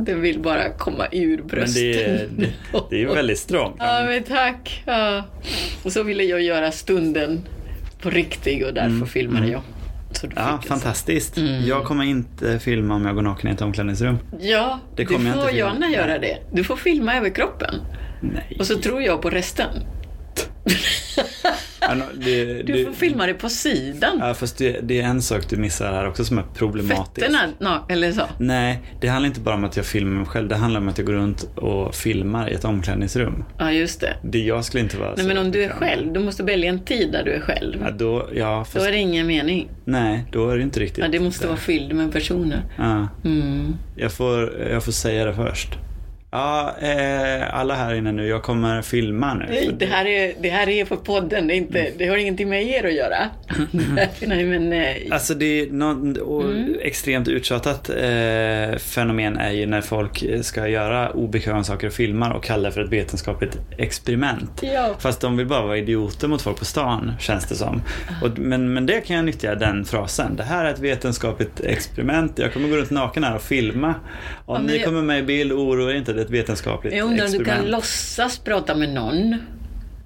det 0.05 0.13
vill 0.13 0.39
bara 0.39 0.69
komma 0.69 1.07
ur 1.11 1.37
Men 1.37 1.47
bröstet. 1.47 1.75
det 1.75 2.03
är, 2.03 2.27
det, 2.37 2.49
det 2.89 3.03
är 3.03 3.07
väldigt 3.15 3.39
strångt. 3.39 3.75
Ja, 3.79 4.03
men 4.07 4.23
tack. 4.23 4.83
Ja. 4.85 5.23
Och 5.83 5.91
så 5.91 6.03
ville 6.03 6.23
jag 6.23 6.41
göra 6.41 6.71
stunden 6.71 7.41
på 8.01 8.09
riktigt 8.09 8.65
och 8.65 8.73
därför 8.73 9.05
filmade 9.05 9.47
jag. 9.47 9.61
Mm. 9.61 9.63
Ja, 10.11 10.19
fick 10.21 10.31
jag 10.37 10.61
så. 10.63 10.67
fantastiskt. 10.67 11.37
Mm. 11.37 11.65
Jag 11.65 11.83
kommer 11.83 12.03
inte 12.03 12.59
filma 12.59 12.95
om 12.95 13.05
jag 13.05 13.15
går 13.15 13.21
naken 13.21 13.49
i 13.49 13.53
ett 13.53 13.61
omklädningsrum. 13.61 14.17
Ja, 14.39 14.79
Det 14.95 15.03
du 15.03 15.13
jag 15.13 15.21
får 15.21 15.27
inte 15.31 15.47
filma. 15.47 15.57
gärna 15.57 15.89
göra 15.89 16.19
det. 16.19 16.37
Du 16.53 16.63
får 16.63 16.75
filma 16.75 17.15
över 17.15 17.29
kroppen. 17.29 17.75
Nej. 18.21 18.55
Och 18.59 18.67
så 18.67 18.75
tror 18.77 19.01
jag 19.01 19.21
på 19.21 19.29
resten. 19.29 19.67
Det, 21.95 22.45
Du 22.63 22.73
det, 22.73 22.85
får 22.85 22.93
filma 22.93 23.25
det 23.25 23.33
på 23.33 23.49
sidan. 23.49 24.17
Ja, 24.19 24.33
fast 24.33 24.57
det, 24.57 24.79
det 24.83 25.01
är 25.01 25.05
en 25.07 25.21
sak 25.21 25.49
du 25.49 25.57
missar 25.57 25.93
här 25.93 26.07
också 26.07 26.25
som 26.25 26.37
är 26.37 26.43
problematisk. 26.55 27.27
Fötterna, 27.27 27.47
no, 27.59 27.93
eller 27.93 28.11
så. 28.11 28.21
Nej, 28.37 28.79
det 29.01 29.07
handlar 29.07 29.27
inte 29.27 29.39
bara 29.39 29.55
om 29.55 29.63
att 29.63 29.77
jag 29.77 29.85
filmar 29.85 30.17
mig 30.17 30.25
själv. 30.25 30.47
Det 30.47 30.55
handlar 30.55 30.79
om 30.81 30.87
att 30.87 30.97
jag 30.97 31.07
går 31.07 31.13
runt 31.13 31.43
och 31.55 31.95
filmar 31.95 32.49
i 32.49 32.53
ett 32.53 32.65
omklädningsrum. 32.65 33.43
Ja, 33.57 33.71
just 33.71 34.01
det. 34.01 34.13
Det 34.23 34.39
jag 34.39 34.65
skulle 34.65 34.83
inte 34.83 34.97
vara 34.97 35.13
Nej, 35.17 35.25
men 35.25 35.37
om 35.37 35.51
du 35.51 35.63
är 35.63 35.69
själv, 35.69 36.13
du 36.13 36.19
måste 36.19 36.43
välja 36.43 36.69
en 36.69 36.79
tid 36.85 37.11
där 37.11 37.23
du 37.23 37.31
är 37.31 37.39
själv. 37.41 37.81
Ja, 37.85 37.91
då, 37.91 38.29
ja, 38.35 38.63
fast, 38.63 38.75
Då 38.75 38.83
är 38.83 38.91
det 38.91 38.97
ingen 38.97 39.27
mening. 39.27 39.69
Nej, 39.85 40.25
då 40.31 40.49
är 40.49 40.57
det 40.57 40.63
inte 40.63 40.79
riktigt. 40.79 41.03
Ja, 41.03 41.07
det 41.07 41.19
måste 41.19 41.47
vara 41.47 41.57
fylld 41.57 41.93
med 41.93 42.11
personer. 42.13 42.61
Ja, 42.77 43.07
Mm. 43.25 43.75
jag, 43.95 44.11
får, 44.11 44.59
jag 44.71 44.83
får 44.83 44.91
säga 44.91 45.25
det 45.25 45.33
först. 45.33 45.69
Ja, 46.31 46.75
eh, 46.81 47.53
alla 47.59 47.75
här 47.75 47.93
inne 47.95 48.11
nu, 48.11 48.27
jag 48.27 48.43
kommer 48.43 48.81
filma 48.81 49.33
nu. 49.33 49.45
Nej, 49.49 49.69
det 49.79 49.85
här, 49.85 50.05
är, 50.05 50.33
det 50.41 50.49
här 50.49 50.69
är 50.69 50.85
för 50.85 50.95
podden, 50.95 51.47
det, 51.47 51.53
är 51.53 51.55
inte, 51.57 51.91
det 51.97 52.07
har 52.07 52.17
ingenting 52.17 52.49
med 52.49 52.63
er 52.67 52.85
att 52.85 52.93
göra. 52.93 53.17
Nej, 54.27 54.45
men... 54.45 54.73
eh, 54.73 54.95
Alltså 55.11 55.33
det 55.33 55.45
är 55.61 55.71
något 55.71 56.17
Mm. 56.45 56.75
extremt 56.81 57.27
uttjatat 57.27 57.89
eh, 57.89 58.77
fenomen 58.77 59.37
är 59.37 59.51
ju 59.51 59.65
när 59.65 59.81
folk 59.81 60.23
ska 60.41 60.67
göra 60.67 61.09
obekväma 61.11 61.63
saker 61.63 61.87
och 61.87 61.93
filmar 61.93 62.31
och 62.33 62.43
kallar 62.43 62.69
det 62.69 62.73
för 62.73 62.81
ett 62.83 62.89
vetenskapligt 62.93 63.57
experiment. 63.77 64.61
Ja. 64.73 64.95
Fast 64.99 65.21
de 65.21 65.37
vill 65.37 65.47
bara 65.47 65.61
vara 65.61 65.77
idioter 65.77 66.27
mot 66.27 66.41
folk 66.41 66.57
på 66.59 66.65
stan, 66.65 67.11
känns 67.19 67.45
det 67.49 67.55
som. 67.55 67.81
Och, 68.21 68.39
men, 68.39 68.73
men 68.73 68.85
det 68.85 69.01
kan 69.01 69.15
jag 69.15 69.25
nyttja, 69.25 69.55
den 69.55 69.85
frasen. 69.85 70.35
Det 70.35 70.43
här 70.43 70.65
är 70.65 70.69
ett 70.73 70.79
vetenskapligt 70.79 71.59
experiment. 71.59 72.39
Jag 72.39 72.53
kommer 72.53 72.69
gå 72.69 72.75
runt 72.75 72.89
naken 72.91 73.23
här 73.23 73.35
och 73.35 73.41
filma. 73.41 73.93
Om 74.45 74.55
Ja, 74.55 74.61
ni 74.67 74.75
jag- 74.77 74.85
kommer 74.85 75.01
med 75.01 75.19
i 75.19 75.23
bild, 75.23 75.51
oroa 75.51 75.91
er 75.91 75.95
inte. 75.95 76.18
Ett 76.21 76.29
vetenskapligt 76.29 76.93
Jag 76.93 77.05
undrar 77.07 77.25
om 77.25 77.31
du 77.31 77.37
experiment. 77.37 77.61
kan 77.63 77.71
låtsas 77.71 78.39
prata 78.39 78.75
med 78.75 78.89
någon. 78.93 79.37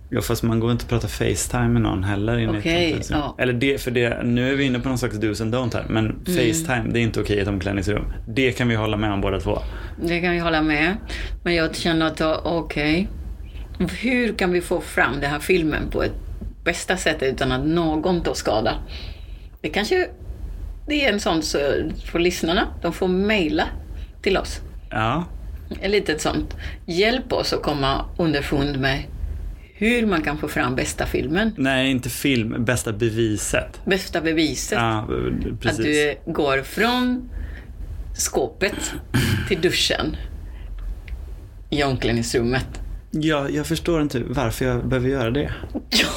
Ja, 0.10 0.22
fast 0.22 0.43
man 0.43 0.60
går 0.60 0.72
inte 0.72 0.84
att 0.84 0.89
prata 0.89 1.08
Facetime 1.08 1.67
med 1.67 1.82
någon 1.82 2.03
heller. 2.03 2.34
Okej, 2.34 2.48
omklädningsrum. 2.48 3.20
ja. 3.20 3.36
Eller 3.39 3.53
det, 3.53 3.82
för 3.82 3.91
det, 3.91 4.24
nu 4.24 4.51
är 4.51 4.55
vi 4.55 4.63
inne 4.63 4.79
på 4.79 4.89
någon 4.89 4.98
slags 4.98 5.15
do's 5.15 5.41
and 5.41 5.55
don't 5.55 5.74
här. 5.74 5.86
Men 5.89 6.05
Mm. 6.05 6.25
Facetime, 6.25 6.84
det 6.93 7.00
är 7.00 7.03
inte 7.03 7.22
okej 7.22 7.36
i 7.38 7.39
ett 7.39 7.48
omklädningsrum. 7.48 8.05
Det 8.27 8.51
kan 8.51 8.67
vi 8.67 8.75
hålla 8.75 8.98
med 8.98 9.12
om 9.13 9.22
båda 9.22 9.39
två. 9.39 9.60
Det 10.01 10.20
kan 10.22 10.36
jag 10.36 10.43
hålla 10.43 10.62
med. 10.62 10.96
Men 11.43 11.55
jag 11.55 11.75
känner 11.75 12.05
att, 12.05 12.22
okej. 12.46 13.08
Hur 14.01 14.34
kan 14.34 14.51
vi 14.51 14.62
få 14.62 14.82
fram 14.82 15.20
den 15.22 15.29
här 15.32 15.39
filmen 15.39 15.89
på 15.91 16.03
ett 16.03 16.13
bästa 16.63 16.98
sätt 16.98 17.17
utan 17.24 17.51
att 17.51 17.65
någon 17.65 18.24
tar 18.24 18.34
skada? 18.34 18.74
Det 19.62 19.70
kanske 19.70 20.08
det 20.88 21.05
är 21.05 21.13
en 21.13 21.20
sån 21.20 21.41
så 21.41 21.58
för 22.05 22.20
lyssnarna. 22.20 22.67
De 22.82 22.93
får 22.93 23.08
mejla 23.08 23.63
till 24.22 24.38
oss. 24.38 24.62
Ja, 24.89 25.24
Ett 25.81 25.91
litet 25.91 26.21
sånt. 26.21 26.55
Hjälp 26.85 27.33
oss 27.33 27.53
att 27.53 27.63
komma 27.63 28.05
underfund 28.17 28.79
med 28.79 29.03
hur 29.75 30.05
man 30.05 30.21
kan 30.21 30.37
få 30.37 30.47
fram 30.47 30.75
bästa 30.75 31.05
filmen. 31.05 31.51
nej 31.57 31.91
inte 31.91 32.09
film, 32.09 32.65
bästa 32.65 32.93
beviset. 32.93 33.81
Bästa 33.85 34.21
beviset. 34.21 34.77
Ja, 34.81 34.99
Att 34.99 35.59
precis. 35.61 35.85
du 35.85 36.15
går 36.31 36.61
från 36.61 37.29
skåpet 38.17 38.93
till 39.47 39.61
duschen 39.61 40.15
i 41.69 41.83
omklädningsrummet. 41.83 42.65
Ja, 43.11 43.49
jag 43.49 43.65
förstår 43.67 44.01
inte 44.01 44.19
varför 44.27 44.65
jag 44.65 44.87
behöver 44.87 45.09
göra 45.09 45.31
det. 45.31 45.53
Jag 45.89 46.09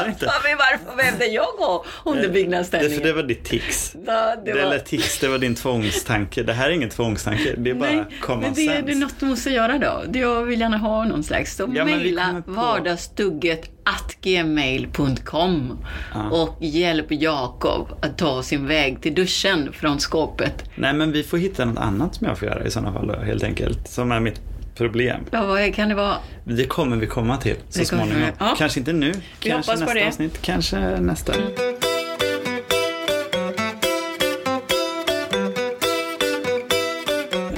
fattar 0.00 0.10
inte. 0.12 0.26
Varför 0.58 0.96
behövde 0.96 1.26
jag 1.26 1.46
gå 1.58 1.84
under 2.04 2.20
Det, 2.22 2.26
för 2.28 2.34
byggnadsställningen? 2.34 3.02
det 3.02 3.12
var 3.12 3.22
ditt 3.22 3.44
tics. 3.44 3.96
Ja, 4.06 4.36
det 4.36 4.42
Det 4.44 4.52
var- 4.52 4.60
Eller 4.60 4.78
tics, 4.78 5.18
det 5.18 5.28
var 5.28 5.38
din 5.38 5.54
tvångstanke. 5.54 6.42
Det 6.42 6.52
här 6.52 6.66
är 6.68 6.70
ingen 6.72 6.90
tvångstanke, 6.90 7.54
det 7.58 7.70
är 7.70 7.74
bara 7.74 7.90
Nej, 7.90 8.04
common 8.20 8.40
men 8.42 8.54
det 8.54 8.66
är, 8.66 8.66
det 8.68 8.72
är 8.78 8.82
sense. 8.82 8.98
något 8.98 9.14
du 9.20 9.26
måste 9.26 9.50
göra 9.50 9.78
då. 9.78 10.18
Jag 10.18 10.42
vill 10.44 10.60
gärna 10.60 10.76
ha 10.78 11.04
någon 11.04 11.24
slags. 11.24 11.56
Så 11.56 11.62
Ja, 11.62 11.84
men 11.84 11.86
mejla 11.98 12.42
på- 12.46 12.52
vardagsstugget 12.52 13.70
at 13.84 14.16
gmail.com 14.20 15.78
Ja. 16.14 16.30
och 16.30 16.56
hjälp 16.60 17.06
Jakob 17.08 17.88
att 18.02 18.18
ta 18.18 18.42
sin 18.42 18.66
väg 18.66 19.02
till 19.02 19.14
duschen 19.14 19.72
från 19.72 20.00
skåpet. 20.00 20.64
Nej, 20.74 20.92
men 20.94 21.12
vi 21.12 21.22
får 21.22 21.38
hitta 21.38 21.64
något 21.64 21.78
annat 21.78 22.14
som 22.14 22.26
jag 22.26 22.38
får 22.38 22.48
göra 22.48 22.64
i 22.64 22.70
sådana 22.70 22.92
fall 22.92 23.24
helt 23.24 23.42
enkelt. 23.42 23.88
Som 23.88 24.12
är 24.12 24.20
mitt 24.20 24.40
problem. 24.74 25.24
Ja, 25.30 25.46
vad 25.46 25.74
kan 25.74 25.88
det 25.88 25.94
vara? 25.94 26.16
Det 26.44 26.66
kommer 26.66 26.96
vi 26.96 27.06
komma 27.06 27.36
till 27.36 27.56
så 27.68 27.84
småningom. 27.84 28.20
vi. 28.20 28.32
Ja. 28.38 28.54
Kanske 28.58 28.78
inte 28.78 28.92
nu, 28.92 29.12
kanske 29.40 29.52
hoppas 29.52 29.66
på 29.66 29.72
nästa 29.86 29.94
det. 29.94 30.06
avsnitt, 30.06 30.42
kanske 30.42 30.76
nästa. 31.00 31.32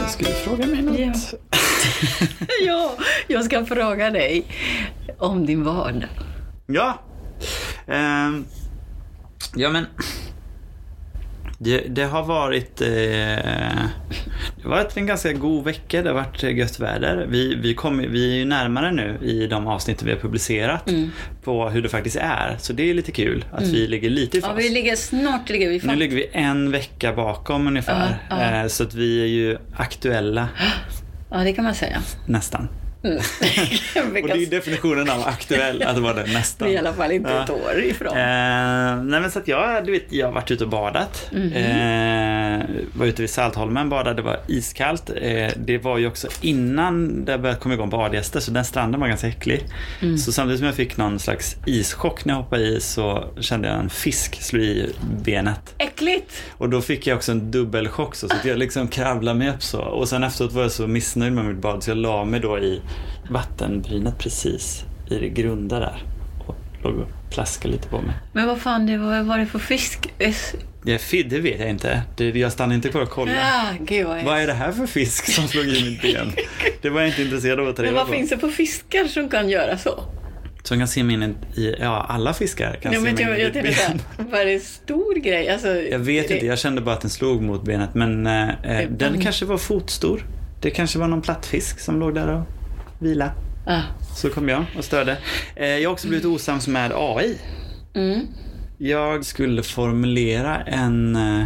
Ska 0.08 0.24
du 0.24 0.32
fråga 0.32 0.66
mig 0.66 0.82
något? 0.82 0.98
Ja. 0.98 1.58
ja, 2.66 2.94
jag 3.26 3.44
ska 3.44 3.64
fråga 3.64 4.10
dig 4.10 4.44
om 5.18 5.46
din 5.46 5.64
vardag. 5.64 6.08
Ja. 6.66 6.98
Ehm, 7.86 8.44
ja 9.56 9.70
men. 9.70 9.86
Det, 11.58 11.78
det 11.78 12.04
har 12.04 12.24
varit 12.24 12.80
eh, 12.80 13.84
Det 14.56 14.62
har 14.62 14.70
varit 14.70 14.96
en 14.96 15.06
ganska 15.06 15.32
god 15.32 15.64
vecka. 15.64 16.02
Det 16.02 16.08
har 16.08 16.14
varit 16.14 16.42
gött 16.42 16.80
väder. 16.80 17.26
Vi, 17.30 17.54
vi, 17.54 17.74
kom, 17.74 17.98
vi 17.98 18.32
är 18.32 18.36
ju 18.36 18.44
närmare 18.44 18.92
nu 18.92 19.18
i 19.22 19.46
de 19.46 19.66
avsnitt 19.66 20.02
vi 20.02 20.10
har 20.10 20.18
publicerat 20.18 20.88
Mm. 20.88 21.10
på 21.44 21.68
hur 21.68 21.82
det 21.82 21.88
faktiskt 21.88 22.16
är. 22.16 22.56
Så 22.60 22.72
det 22.72 22.90
är 22.90 22.94
lite 22.94 23.12
kul 23.12 23.44
att 23.52 23.62
vi 23.62 23.86
ligger 23.86 24.10
lite 24.10 24.38
i 24.38 24.40
fas. 24.40 24.50
Ja, 24.50 24.56
vi 24.56 24.68
ligger 24.68 24.96
snart 24.96 25.48
ligger 25.50 25.68
vi 25.68 25.74
Nu 25.74 25.80
fram. 25.80 25.98
ligger 25.98 26.16
vi 26.16 26.28
en 26.32 26.70
vecka 26.70 27.12
bakom 27.12 27.66
ungefär. 27.66 28.16
Ja. 28.30 28.60
Eh, 28.62 28.66
Så 28.66 28.82
att 28.82 28.94
vi 28.94 29.22
är 29.22 29.26
ju 29.26 29.58
aktuella 29.76 30.48
Ja, 31.30 31.38
det 31.38 31.52
kan 31.52 31.64
man 31.64 31.74
säga. 31.74 32.02
nästan. 32.26 32.68
Mm. 33.04 33.16
Och 34.22 34.28
det 34.28 34.32
är 34.34 34.36
ju 34.36 34.46
definitionen 34.46 35.10
av 35.10 35.20
aktuell, 35.28 35.82
att 35.82 35.98
vara 35.98 36.14
det 36.14 36.32
nästan. 36.32 36.68
I 36.72 36.76
alla 36.76 36.92
fall 36.92 37.12
inte 37.12 37.30
Ja. 37.30 37.44
ett 37.44 37.50
år 37.50 37.82
ifrån. 37.84 38.16
Eh, 38.16 39.02
nej 39.04 39.20
men 39.20 39.30
så 39.30 39.38
att 39.38 39.48
jag, 39.48 39.84
du 39.86 39.92
vet, 39.92 40.12
jag 40.12 40.26
har 40.26 40.32
varit 40.32 40.50
ute 40.50 40.64
och 40.64 40.70
badat. 40.70 41.30
Mhm. 41.32 41.52
Eh, 41.52 42.64
var 42.94 43.06
ute 43.06 43.22
vid 43.22 43.30
Saltholmen 43.30 43.88
badade, 43.88 44.16
det 44.16 44.22
var 44.22 44.40
iskallt. 44.48 45.10
Eh, 45.22 45.48
det 45.56 45.78
var 45.78 45.98
ju 45.98 46.06
också 46.06 46.28
innan 46.40 47.24
det 47.24 47.38
började 47.38 47.60
komma 47.60 47.74
igång 47.74 47.90
badgäster 47.90 48.40
så 48.40 48.50
den 48.50 48.64
stranden 48.64 49.00
var 49.00 49.08
ganska 49.08 49.26
äcklig. 49.28 49.64
Mm. 50.02 50.18
Så 50.18 50.32
samtidigt 50.32 50.58
som 50.58 50.66
jag 50.66 50.74
fick 50.74 50.96
någon 50.96 51.18
slags 51.18 51.56
ischock 51.66 52.24
när 52.24 52.34
jag 52.34 52.42
hoppade 52.42 52.62
i 52.62 52.80
så 52.80 53.24
kände 53.40 53.68
jag 53.68 53.78
en 53.78 53.90
fisk 53.90 54.42
slå 54.42 54.60
i 54.60 54.90
benet. 55.24 55.74
Äckligt! 55.78 56.42
Och 56.50 56.68
då 56.68 56.80
fick 56.80 57.06
jag 57.06 57.16
också 57.16 57.32
en 57.32 57.50
dubbelchock 57.50 58.14
så, 58.14 58.28
så 58.28 58.34
att 58.36 58.44
jag 58.44 58.58
liksom 58.58 58.88
kravlade 58.88 59.38
mig 59.38 59.48
upp 59.50 59.62
så. 59.62 59.80
Och 59.80 60.08
sen 60.08 60.22
efteråt 60.24 60.52
var 60.52 60.62
jag 60.62 60.72
så 60.72 60.86
missnöjd 60.86 61.32
med 61.32 61.44
mitt 61.44 61.56
bad 61.58 61.82
så 61.82 61.90
jag 61.90 61.96
la 61.98 62.24
mig 62.24 62.40
då 62.40 62.58
i 62.58 62.80
vattenbrynet 63.30 64.18
precis 64.18 64.84
i 65.10 65.14
det 65.18 65.28
grunda 65.28 65.78
där. 65.80 66.02
Och 66.46 66.56
låg 66.82 66.94
och 66.98 67.08
plaskade 67.30 67.74
lite 67.74 67.88
på 67.88 68.00
mig. 68.02 68.14
Men 68.32 68.46
vad 68.46 68.58
fan, 68.60 68.86
det 68.86 68.98
var, 68.98 69.06
vad 69.16 69.26
var 69.26 69.38
det 69.38 69.46
för 69.46 69.58
fisk? 69.58 70.12
Es- 70.18 70.54
Det, 71.28 71.38
vet 71.38 71.60
jag 71.60 71.70
inte. 71.70 72.02
Jag 72.38 72.52
stannade 72.52 72.74
inte 72.74 72.88
kvar 72.88 73.00
och 73.02 73.10
kollade. 73.10 73.38
Ja, 73.38 73.64
gud 73.80 74.06
vad 74.06 74.24
Vad 74.24 74.38
är 74.38 74.46
det 74.46 74.52
här 74.52 74.72
för 74.72 74.86
fisk 74.86 75.24
som 75.34 75.48
slog 75.48 75.64
i 75.66 75.90
mitt 75.90 76.02
ben? 76.02 76.32
Det 76.82 76.90
var 76.90 77.00
jag 77.00 77.08
inte 77.10 77.22
intresserad 77.22 77.60
av 77.60 77.68
att 77.68 77.76
ta 77.76 77.82
Men 77.82 77.90
reda 77.90 78.02
vad 78.04 78.06
på. 78.06 78.12
finns 78.16 78.30
det 78.30 78.38
för 78.38 78.48
fiskar 78.48 79.04
som 79.04 79.28
kan 79.28 79.48
göra 79.48 79.78
så? 79.78 80.04
Som 80.62 80.78
kan 80.78 80.88
simma 80.88 81.12
in 81.12 81.22
i, 81.56 81.74
ja 81.80 82.06
alla 82.08 82.34
fiskar 82.34 82.74
kan 82.82 82.92
Ja, 82.92 83.00
men 83.00 83.16
simma 83.16 83.20
in 83.20 83.28
jag, 83.28 83.38
i 83.38 83.42
jag 83.42 83.52
tänkte 83.52 83.98
ben. 84.16 84.28
vad 84.30 84.40
är 84.40 84.46
det 84.46 84.60
stor 84.60 85.14
grej? 85.14 85.48
Alltså, 85.50 85.68
Jag 85.68 85.98
vet 85.98 86.28
det, 86.28 86.34
inte, 86.34 86.46
jag 86.46 86.58
kände 86.58 86.80
bara 86.80 86.94
att 86.94 87.00
den 87.00 87.10
slog 87.10 87.42
mot 87.42 87.64
benet. 87.64 87.94
Men 87.94 88.26
eh, 88.26 88.48
eh, 88.48 88.88
den 88.90 89.08
Mm. 89.08 89.20
kanske 89.20 89.44
var 89.44 89.58
fotstor. 89.58 90.26
Det 90.60 90.70
kanske 90.70 90.98
var 90.98 91.08
någon 91.08 91.22
plattfisk 91.22 91.80
som 91.80 92.00
låg 92.00 92.14
där 92.14 92.28
och 92.28 92.42
vila. 93.02 93.30
Ah. 93.66 93.82
Så 94.14 94.30
kom 94.30 94.48
jag 94.48 94.64
och 94.78 94.84
störde. 94.84 95.18
Eh, 95.56 95.66
jag 95.66 95.88
har 95.88 95.92
också 95.92 96.08
blivit 96.08 96.26
osams 96.26 96.68
med 96.68 96.92
AI. 96.94 97.38
Mm. 97.94 98.26
Jag 98.78 99.24
skulle 99.24 99.62
formulera 99.62 100.60
en 100.60 101.16
eh, 101.16 101.44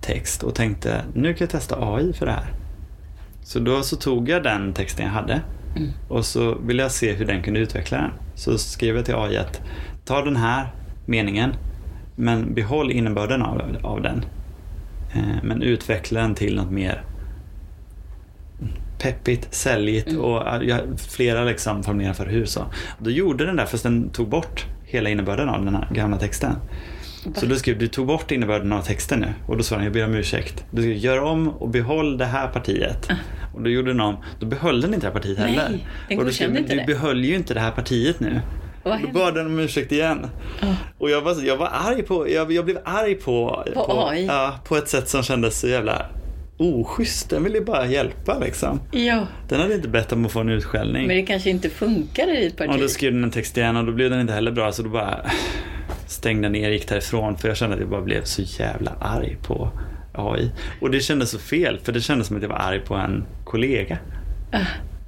text 0.00 0.42
och 0.42 0.54
tänkte 0.54 1.04
nu 1.14 1.34
kan 1.34 1.44
jag 1.44 1.50
testa 1.50 1.76
AI 1.94 2.12
för 2.12 2.26
det 2.26 2.32
här. 2.32 2.52
Så 3.42 3.58
då 3.58 3.82
så 3.82 3.96
tog 3.96 4.28
jag 4.28 4.42
den 4.42 4.72
texten 4.72 5.06
jag 5.06 5.12
hade 5.12 5.40
Mm. 5.76 5.90
och 6.08 6.24
så 6.24 6.54
ville 6.54 6.82
jag 6.82 6.90
se 6.90 7.12
hur 7.12 7.24
den 7.24 7.42
kunde 7.42 7.60
utveckla 7.60 7.98
den. 7.98 8.10
Så 8.34 8.58
skrev 8.58 8.96
jag 8.96 9.04
till 9.04 9.14
AI 9.14 9.36
att 9.36 9.60
ta 10.04 10.24
den 10.24 10.36
här 10.36 10.68
meningen 11.06 11.54
men 12.16 12.54
behåll 12.54 12.90
innebörden 12.90 13.42
av, 13.42 13.76
av 13.82 14.02
den. 14.02 14.24
Eh, 15.14 15.42
men 15.42 15.62
utveckla 15.62 16.20
den 16.20 16.34
till 16.34 16.56
något 16.56 16.70
mer 16.70 17.02
peppigt, 19.02 19.54
säljigt 19.54 20.08
Mm. 20.08 20.20
och 20.20 20.48
eh, 20.48 20.62
jag, 20.62 20.80
flera 21.08 21.44
liksom 21.44 21.82
formuleringar 21.82 22.14
för 22.14 22.26
hur 22.26 22.46
så. 22.46 22.66
Då 22.98 23.10
gjorde 23.10 23.46
den 23.46 23.56
där 23.56 23.66
fast 23.66 23.82
den 23.82 24.10
tog 24.10 24.28
bort 24.28 24.64
hela 24.84 25.08
innebörden 25.10 25.48
av 25.48 25.64
den 25.64 25.74
här 25.74 25.88
gamla 25.94 26.16
texten. 26.18 26.52
Så 27.34 27.46
då 27.46 27.54
skrev 27.56 27.78
du 27.78 27.86
tog 27.88 28.06
bort 28.06 28.30
innebörden 28.30 28.72
av 28.72 28.82
texten 28.82 29.20
nu 29.20 29.34
och 29.46 29.56
då 29.56 29.62
sa 29.62 29.74
den 29.74 29.84
jag 29.84 29.92
ber 29.92 30.04
om 30.04 30.14
ursäkt. 30.14 30.64
Du 30.70 30.82
skrev 30.82 30.96
gör 30.96 31.20
om 31.20 31.48
och 31.48 31.68
behåll 31.68 32.18
det 32.18 32.24
här 32.24 32.48
partiet. 32.48 33.08
Och 33.54 33.62
då 33.62 33.70
gjorde 33.70 33.90
den 33.90 34.00
om, 34.00 34.16
då 34.40 34.46
behöll 34.46 34.80
den 34.80 34.94
inte 34.94 35.06
det 35.06 35.10
här 35.12 35.20
partiet. 35.20 35.38
Nej, 35.38 35.52
heller. 35.52 35.78
den 36.08 36.18
och 36.18 36.24
då 36.24 36.30
skrev 36.30 36.56
inte 36.56 36.72
du 36.74 36.78
det. 36.80 36.86
behöll 36.86 37.24
ju 37.24 37.34
inte 37.34 37.54
det 37.54 37.60
här 37.60 37.70
partiet 37.70 38.20
nu. 38.20 38.40
Då 38.84 39.08
bad 39.14 39.34
den 39.34 39.46
om 39.46 39.58
ursäkt 39.58 39.92
igen. 39.92 40.26
Ah. 40.60 40.66
Och 40.98 41.10
jag 41.10 41.20
var, 41.20 41.42
jag 41.42 41.56
var 41.56 41.68
arg 41.72 42.02
på, 42.02 42.30
jag, 42.30 42.52
jag 42.52 42.64
blev 42.64 42.78
arg 42.84 43.14
på, 43.14 43.64
På 43.74 44.08
AI? 44.08 44.26
Ja, 44.26 44.54
på 44.64 44.76
ett 44.76 44.88
sätt 44.88 45.08
som 45.08 45.22
kändes 45.22 45.60
så 45.60 45.68
jävla 45.68 46.06
oschysst. 46.60 47.30
Den 47.30 47.44
ville 47.44 47.58
ju 47.58 47.64
bara 47.64 47.86
hjälpa 47.86 48.38
liksom. 48.38 48.80
Ja, 48.92 49.26
Den 49.48 49.60
hade 49.60 49.74
inte 49.74 49.88
bett 49.88 50.12
om 50.12 50.26
att 50.26 50.32
få 50.32 50.40
en 50.40 50.48
utskällning. 50.48 51.06
men 51.06 51.16
det 51.16 51.22
kanske 51.22 51.50
inte 51.50 51.70
funkar 51.70 52.36
i 52.38 52.44
ditt 52.44 52.56
parti. 52.56 52.70
Och 52.70 52.78
då 52.78 52.88
skrev 52.88 53.12
den 53.12 53.24
en 53.24 53.30
text 53.30 53.56
igen 53.56 53.76
och 53.76 53.84
då 53.84 53.92
blev 53.92 54.10
den 54.10 54.20
inte 54.20 54.32
heller 54.32 54.50
bra 54.52 54.72
så 54.72 54.82
då 54.82 54.88
bara 54.88 55.20
stängde 56.06 56.42
jag 56.44 56.52
ner 56.52 56.68
och 56.68 56.72
gick 56.74 56.88
därifrån 56.88 57.36
för 57.38 57.48
jag 57.48 57.56
kände 57.56 57.74
att 57.74 57.80
jag 57.80 57.90
bara 57.90 58.02
blev 58.02 58.24
så 58.24 58.42
jävla 58.42 58.90
arg 59.00 59.36
på 59.42 59.70
AI. 60.14 60.50
Och 60.80 60.90
det 60.90 61.00
kändes 61.00 61.30
så 61.30 61.38
fel 61.38 61.78
för 61.82 61.92
det 61.92 62.00
kändes 62.00 62.26
som 62.26 62.36
att 62.36 62.42
jag 62.42 62.48
var 62.48 62.56
arg 62.56 62.80
på 62.80 62.94
en 62.94 63.24
kollega. 63.44 63.98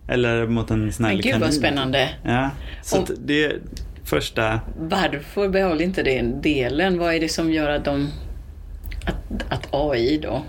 Eller 0.08 0.46
mot 0.46 0.70
en 0.70 0.92
snäll 0.92 1.10
Ah. 1.10 1.12
Men 1.14 1.20
gud 1.22 1.32
vad 1.32 1.40
kanin. 1.40 1.52
spännande. 1.52 2.08
Ja, 2.24 2.50
så 2.82 2.98
Om- 2.98 3.06
det 3.24 3.52
första... 4.04 4.60
Varför 4.78 5.48
behåll 5.48 5.80
inte 5.80 6.02
den 6.02 6.40
delen? 6.42 6.98
Vad 6.98 7.14
är 7.14 7.20
det 7.20 7.28
som 7.28 7.52
gör 7.52 7.70
att 7.70 7.84
de... 7.84 8.08
Att, 9.06 9.44
att 9.52 9.68
AI 9.70 10.18
då 10.22 10.42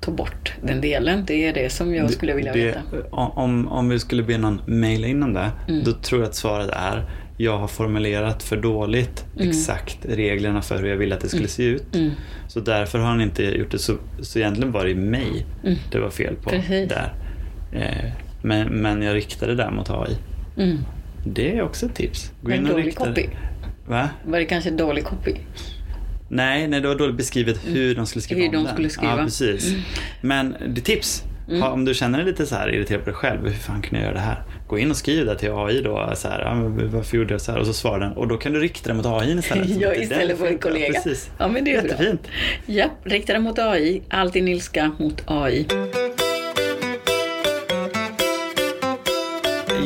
tog 0.00 0.14
bort 0.14 0.52
den 0.62 0.80
delen? 0.80 1.24
Det 1.26 1.46
är 1.48 1.54
det 1.54 1.70
som 1.70 1.94
jag 1.94 2.10
skulle 2.10 2.34
vilja 2.34 2.52
det, 2.52 2.64
veta. 2.64 2.80
Om, 3.10 3.68
om 3.68 3.88
vi 3.88 3.98
skulle 3.98 4.22
be 4.22 4.38
någon 4.38 4.60
mejla 4.66 5.06
in 5.06 5.22
om 5.22 5.32
det, 5.34 5.50
Mm. 5.68 5.84
då 5.84 5.92
tror 5.92 6.20
jag 6.20 6.28
att 6.28 6.34
svaret 6.34 6.70
är 6.72 7.10
jag 7.40 7.58
har 7.58 7.68
formulerat 7.68 8.42
för 8.42 8.56
dåligt 8.56 9.24
Mm. 9.36 9.48
exakt 9.48 9.98
reglerna 10.02 10.62
för 10.62 10.78
hur 10.82 10.88
jag 10.88 10.96
ville 10.96 11.14
att 11.14 11.20
det 11.20 11.28
skulle 11.28 11.48
se 11.48 11.62
ut. 11.64 11.94
Mm. 11.94 12.10
Så 12.48 12.60
därför 12.60 12.98
har 12.98 13.06
han 13.06 13.20
inte 13.20 13.42
gjort 13.44 13.70
det. 13.70 13.78
Så, 13.78 13.96
så 14.20 14.38
egentligen 14.38 14.72
var 14.72 14.84
det 14.84 14.94
mig 14.94 15.46
Mm. 15.64 15.78
det 15.92 15.98
var 15.98 16.10
fel 16.10 16.34
på. 16.34 16.50
Precis. 16.50 16.88
där. 16.88 17.12
Eh, 17.72 18.10
men, 18.42 18.68
men 18.68 19.02
jag 19.02 19.14
riktade 19.14 19.54
det 19.54 19.62
där 19.62 19.70
mot 19.70 19.90
AI. 19.90 20.16
Mm. 20.56 20.78
Det 21.24 21.56
är 21.56 21.62
också 21.62 21.86
ett 21.86 21.94
tips. 21.94 22.32
Gå 22.42 22.50
En 22.50 22.58
in 22.58 22.64
och 22.66 22.70
dålig 22.70 22.86
rikta 22.86 23.06
copy. 23.06 23.26
Va? 23.86 24.08
Var 24.24 24.38
det 24.38 24.44
kanske 24.44 24.70
dålig 24.70 25.04
copy? 25.04 25.34
Nej, 26.28 26.68
nej, 26.68 26.80
det 26.80 26.88
var 26.88 26.94
dåligt 26.94 27.16
beskrivet 27.16 27.60
hur 27.66 27.94
de 27.94 28.06
skulle 28.06 28.22
skriva 28.22 28.40
Mm. 28.40 28.50
Hur 28.52 28.58
om 28.58 28.64
de 28.64 28.66
den. 28.68 28.74
skulle 28.74 28.90
skriva. 28.90 29.16
Ja, 29.18 29.24
precis. 29.24 29.68
Mm. 29.68 29.80
Men 30.20 30.56
det 30.68 30.80
tips. 30.80 31.22
Mm. 31.48 31.62
Ha, 31.62 31.68
om 31.70 31.84
du 31.84 31.94
känner 31.94 32.18
dig 32.18 32.26
lite 32.26 32.46
så 32.46 32.54
här 32.54 32.74
irriterad 32.74 33.00
på 33.00 33.06
dig 33.10 33.14
själv. 33.14 33.44
Hur 33.46 33.52
fan 33.52 33.82
kan 33.82 33.98
jag 33.98 34.04
göra 34.04 34.14
det 34.14 34.20
här? 34.20 34.42
gå 34.66 34.78
in 34.78 34.90
och 34.90 34.96
skriv 34.96 35.26
det 35.26 35.38
till 35.38 35.50
AI 35.52 35.80
då. 35.82 36.12
Så 36.16 36.28
här, 36.28 36.40
ja, 36.40 36.54
varför 36.92 37.16
gjorde 37.16 37.34
jag 37.34 37.40
så 37.40 37.52
här? 37.52 37.58
Och 37.58 37.66
så 37.66 37.72
svarar 37.72 38.00
den. 38.00 38.12
Och 38.12 38.28
då 38.28 38.36
kan 38.36 38.52
du 38.52 38.60
rikta 38.60 38.88
det 38.88 38.94
mot 38.94 39.06
AI 39.06 39.38
istället. 39.38 39.68
Ja, 39.80 39.94
istället 39.94 40.28
den 40.28 40.36
för 40.36 40.46
en 40.46 40.58
kollega. 40.58 40.92
Precis. 40.92 41.30
Ja, 41.38 41.48
men 41.48 41.64
det 41.64 41.74
är 41.74 41.82
bra. 41.82 41.90
Jättefint. 41.90 42.28
Ja, 42.66 42.86
rikta 43.04 43.32
den 43.32 43.42
mot 43.42 43.58
AI. 43.58 44.02
All 44.08 44.30
din 44.30 44.48
ilska 44.48 44.92
mot 44.98 45.22
AI. 45.26 45.66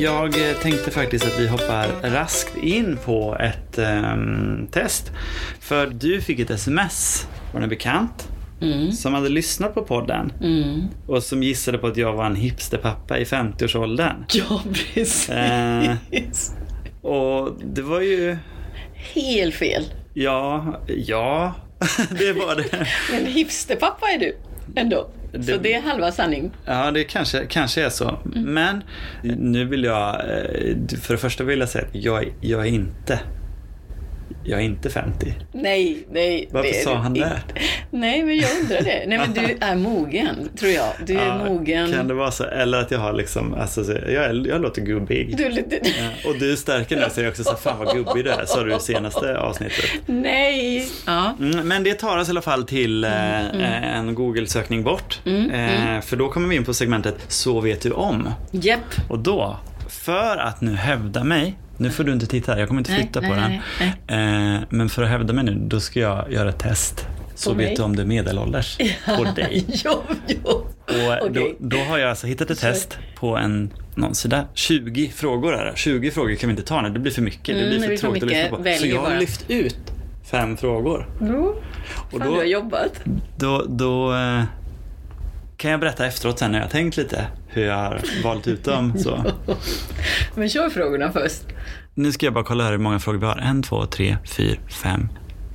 Jag 0.02 0.50
eh, 0.50 0.56
tänkte 0.56 0.90
faktiskt 0.90 1.24
att 1.26 1.40
vi 1.40 1.46
hoppar 1.48 1.88
raskt 2.10 2.56
in 2.56 2.98
på 3.04 3.36
ett 3.40 3.78
ehm, 3.78 4.66
test. 4.70 5.12
För 5.60 5.86
du 5.86 6.20
fick 6.20 6.38
ett 6.38 6.50
sms 6.50 7.26
från 7.52 7.62
en 7.62 7.68
bekant 7.68 8.28
Mm. 8.62 8.92
som 8.92 9.14
hade 9.14 9.28
lyssnat 9.28 9.74
på 9.74 9.82
podden 9.82 10.32
Mm. 10.42 10.80
och 11.06 11.22
som 11.22 11.42
gissade 11.42 11.78
på 11.78 11.86
att 11.86 11.96
jag 11.96 12.12
var 12.12 12.26
en 12.26 12.36
hipsterpappa 12.36 13.18
i 13.18 13.24
50-årsåldern. 13.24 14.24
Ja, 14.34 14.62
precis. 14.72 15.28
Eh. 15.30 15.94
Och 17.02 17.52
det 17.64 17.82
var 17.82 18.00
ju, 18.00 18.36
Helt 19.14 19.54
fel. 19.54 19.84
ja, 20.14 20.80
ja, 20.86 21.54
det 22.18 22.32
var 22.32 22.56
det. 22.56 22.86
Men 23.12 23.26
hipsterpappa 23.26 24.06
är 24.10 24.18
du 24.18 24.36
ändå. 24.76 25.10
Så 25.32 25.38
Det- 25.38 25.58
det 25.58 25.74
är 25.74 25.82
halva 25.82 26.12
sanning. 26.12 26.50
Ja, 26.64 26.90
det 26.90 27.04
kanske, 27.04 27.46
kanske 27.48 27.82
är 27.84 27.88
så. 27.90 28.18
Men 28.34 28.82
nu 29.22 29.64
vill 29.64 29.84
jag, 29.84 30.14
eh, 30.14 30.76
för 31.02 31.14
det 31.14 31.18
första 31.18 31.44
vill 31.44 31.60
jag 31.60 31.68
säga 31.68 31.84
att 31.84 31.94
jag, 31.94 32.32
jag 32.40 32.60
är 32.60 32.70
inte, 32.70 33.20
jag 34.44 34.60
är 34.60 34.64
inte 34.64 34.90
50. 34.90 35.34
Nej, 35.52 36.06
nej. 36.12 36.48
Varför 36.50 36.68
det 36.68 36.74
sa 36.84 36.90
du 36.90 36.96
han 36.96 37.14
det? 37.14 37.18
inte. 37.20 37.66
Nej, 37.90 38.22
men 38.22 38.36
jag 38.36 38.50
undrar 38.60 38.82
det. 38.82 39.04
Nej, 39.06 39.18
men 39.18 39.32
du 39.32 39.40
är 39.60 39.74
mogen, 39.76 40.48
tror 40.58 40.72
jag. 40.72 40.88
Du 41.06 41.18
är 41.18 41.26
Ja, 41.26 41.44
mogen. 41.44 41.92
Kan 41.92 42.08
det 42.08 42.14
vara 42.14 42.30
så? 42.30 42.44
Eller 42.44 42.78
att 42.78 42.90
jag 42.90 42.98
har 42.98 43.12
liksom, 43.12 43.54
alltså, 43.54 43.84
så- 43.84 43.92
jag, 43.92 44.24
är- 44.24 44.48
jag 44.48 44.60
låter 44.62 44.82
gubbig. 44.82 45.36
Du 45.36 45.44
är 45.44 45.50
lite... 45.50 45.80
Ja, 45.84 46.30
och 46.30 46.38
du 46.38 46.56
stärker 46.56 46.96
nu 46.96 47.04
och 47.04 47.12
säger 47.12 47.28
också 47.28 47.44
så 47.44 47.56
fan 47.56 47.78
vad 47.78 47.94
gubbig 47.96 48.24
du 48.24 48.30
är, 48.30 48.44
sa 48.44 48.62
du 48.64 48.76
i 48.76 48.80
senaste 48.80 49.38
avsnittet. 49.38 49.84
Nej. 50.06 50.88
Ja. 51.06 51.36
Mm, 51.40 51.68
men 51.68 51.84
det 51.84 51.94
tar 51.94 52.18
oss 52.18 52.28
i 52.28 52.30
alla 52.30 52.42
fall 52.42 52.64
till 52.64 53.04
eh, 53.04 53.46
eh, 53.46 53.96
en 53.98 54.14
Google-sökning 54.14 54.82
bort. 54.82 55.20
eh, 55.26 56.00
För 56.00 56.16
då 56.16 56.28
kommer 56.28 56.48
vi 56.48 56.56
in 56.56 56.64
på 56.64 56.74
segmentet 56.74 57.14
Så 57.28 57.60
vet 57.60 57.80
du 57.80 57.90
om. 57.90 58.28
Japp. 58.50 58.80
Och 59.08 59.18
då, 59.18 59.56
för 59.88 60.36
att 60.36 60.60
nu 60.60 60.74
hävda 60.74 61.24
mig, 61.24 61.54
nu 61.82 61.90
får 61.90 62.04
du 62.04 62.12
inte 62.12 62.26
titta 62.26 62.52
här, 62.52 62.58
jag 62.58 62.68
kommer 62.68 62.80
inte 62.80 62.92
Nej, 62.92 63.00
flytta 63.00 63.20
på 63.20 63.34
nej, 63.34 63.62
den. 63.78 63.92
nej, 64.08 64.54
Eh, 64.56 64.60
men 64.68 64.88
för 64.88 65.02
att 65.02 65.08
hävda 65.08 65.32
mig 65.32 65.44
nu, 65.44 65.54
då 65.54 65.80
ska 65.80 66.00
jag 66.00 66.32
göra 66.32 66.48
ett 66.48 66.58
test. 66.58 67.06
Så 67.34 67.50
På 67.50 67.56
vet 67.56 67.66
mig? 67.66 67.76
du 67.76 67.82
om 67.82 67.96
du 67.96 68.02
är 68.02 68.06
medelålders 68.06 68.78
på 69.16 69.24
dig. 69.24 69.64
jo, 69.84 70.02
jo. 70.26 70.36
Och 70.46 70.66
Okej. 71.20 71.56
då, 71.60 71.68
då 71.68 71.76
har 71.76 71.98
jag 71.98 72.10
alltså 72.10 72.26
hittat 72.26 72.50
ett 72.50 72.60
test 72.60 72.98
på 73.16 73.36
en, 73.36 73.70
någon 73.94 74.14
sida, 74.14 74.44
20 74.54 75.08
frågor 75.14 75.54
är 75.54 75.64
det. 75.64 75.72
20 75.76 76.10
frågor 76.10 76.34
kan 76.34 76.48
vi 76.48 76.52
inte 76.52 76.62
ta 76.62 76.82
nu, 76.82 76.90
det 76.90 76.98
blir 76.98 77.12
för 77.12 77.22
mycket. 77.22 77.48
Mm, 77.56 77.60
det 77.62 77.68
blir 77.78 77.78
det 77.78 77.82
för 77.82 77.88
blir 77.88 77.96
för 77.98 78.06
tråkigt 78.06 78.22
att 78.22 78.28
lyssna 78.30 78.56
på. 78.56 78.62
Välj 78.62 78.78
Så 78.78 78.86
jag 78.86 78.96
har 79.00 79.08
bara. 79.10 79.18
lyft 79.18 79.50
ut 79.50 79.76
fem 80.30 80.56
frågor. 80.56 81.06
Och 81.20 81.26
Fan, 82.10 82.18
då- 82.18 82.18
du 82.18 82.30
har 82.30 82.44
jobbat. 82.44 82.92
Då, 83.36 83.64
då 83.68 84.12
eh, 84.14 84.42
kan 85.56 85.70
jag 85.70 85.80
berätta 85.80 86.06
efteråt 86.06 86.38
sen 86.38 86.50
när 86.52 86.58
jag 86.58 86.64
har 86.64 86.70
tänkt 86.70 86.96
lite 86.96 87.26
hur 87.52 87.64
jag 87.64 87.74
har 87.74 88.00
valt 88.24 88.48
ut 88.48 88.64
dem. 88.64 88.98
Så. 88.98 89.24
Men 90.34 90.48
kör 90.48 90.70
frågorna 90.70 91.12
först. 91.12 91.42
Nu 91.94 92.12
ska 92.12 92.26
jag 92.26 92.34
bara 92.34 92.44
kolla 92.44 92.64
här 92.64 92.70
hur 92.70 92.78
många 92.78 92.98
frågor 92.98 93.18
vi 93.18 93.26
har. 93.26 93.36
En, 93.36 93.62
två, 93.62 93.86
tre, 93.86 94.16
fyra, 94.24 94.56
fem, 94.82 95.08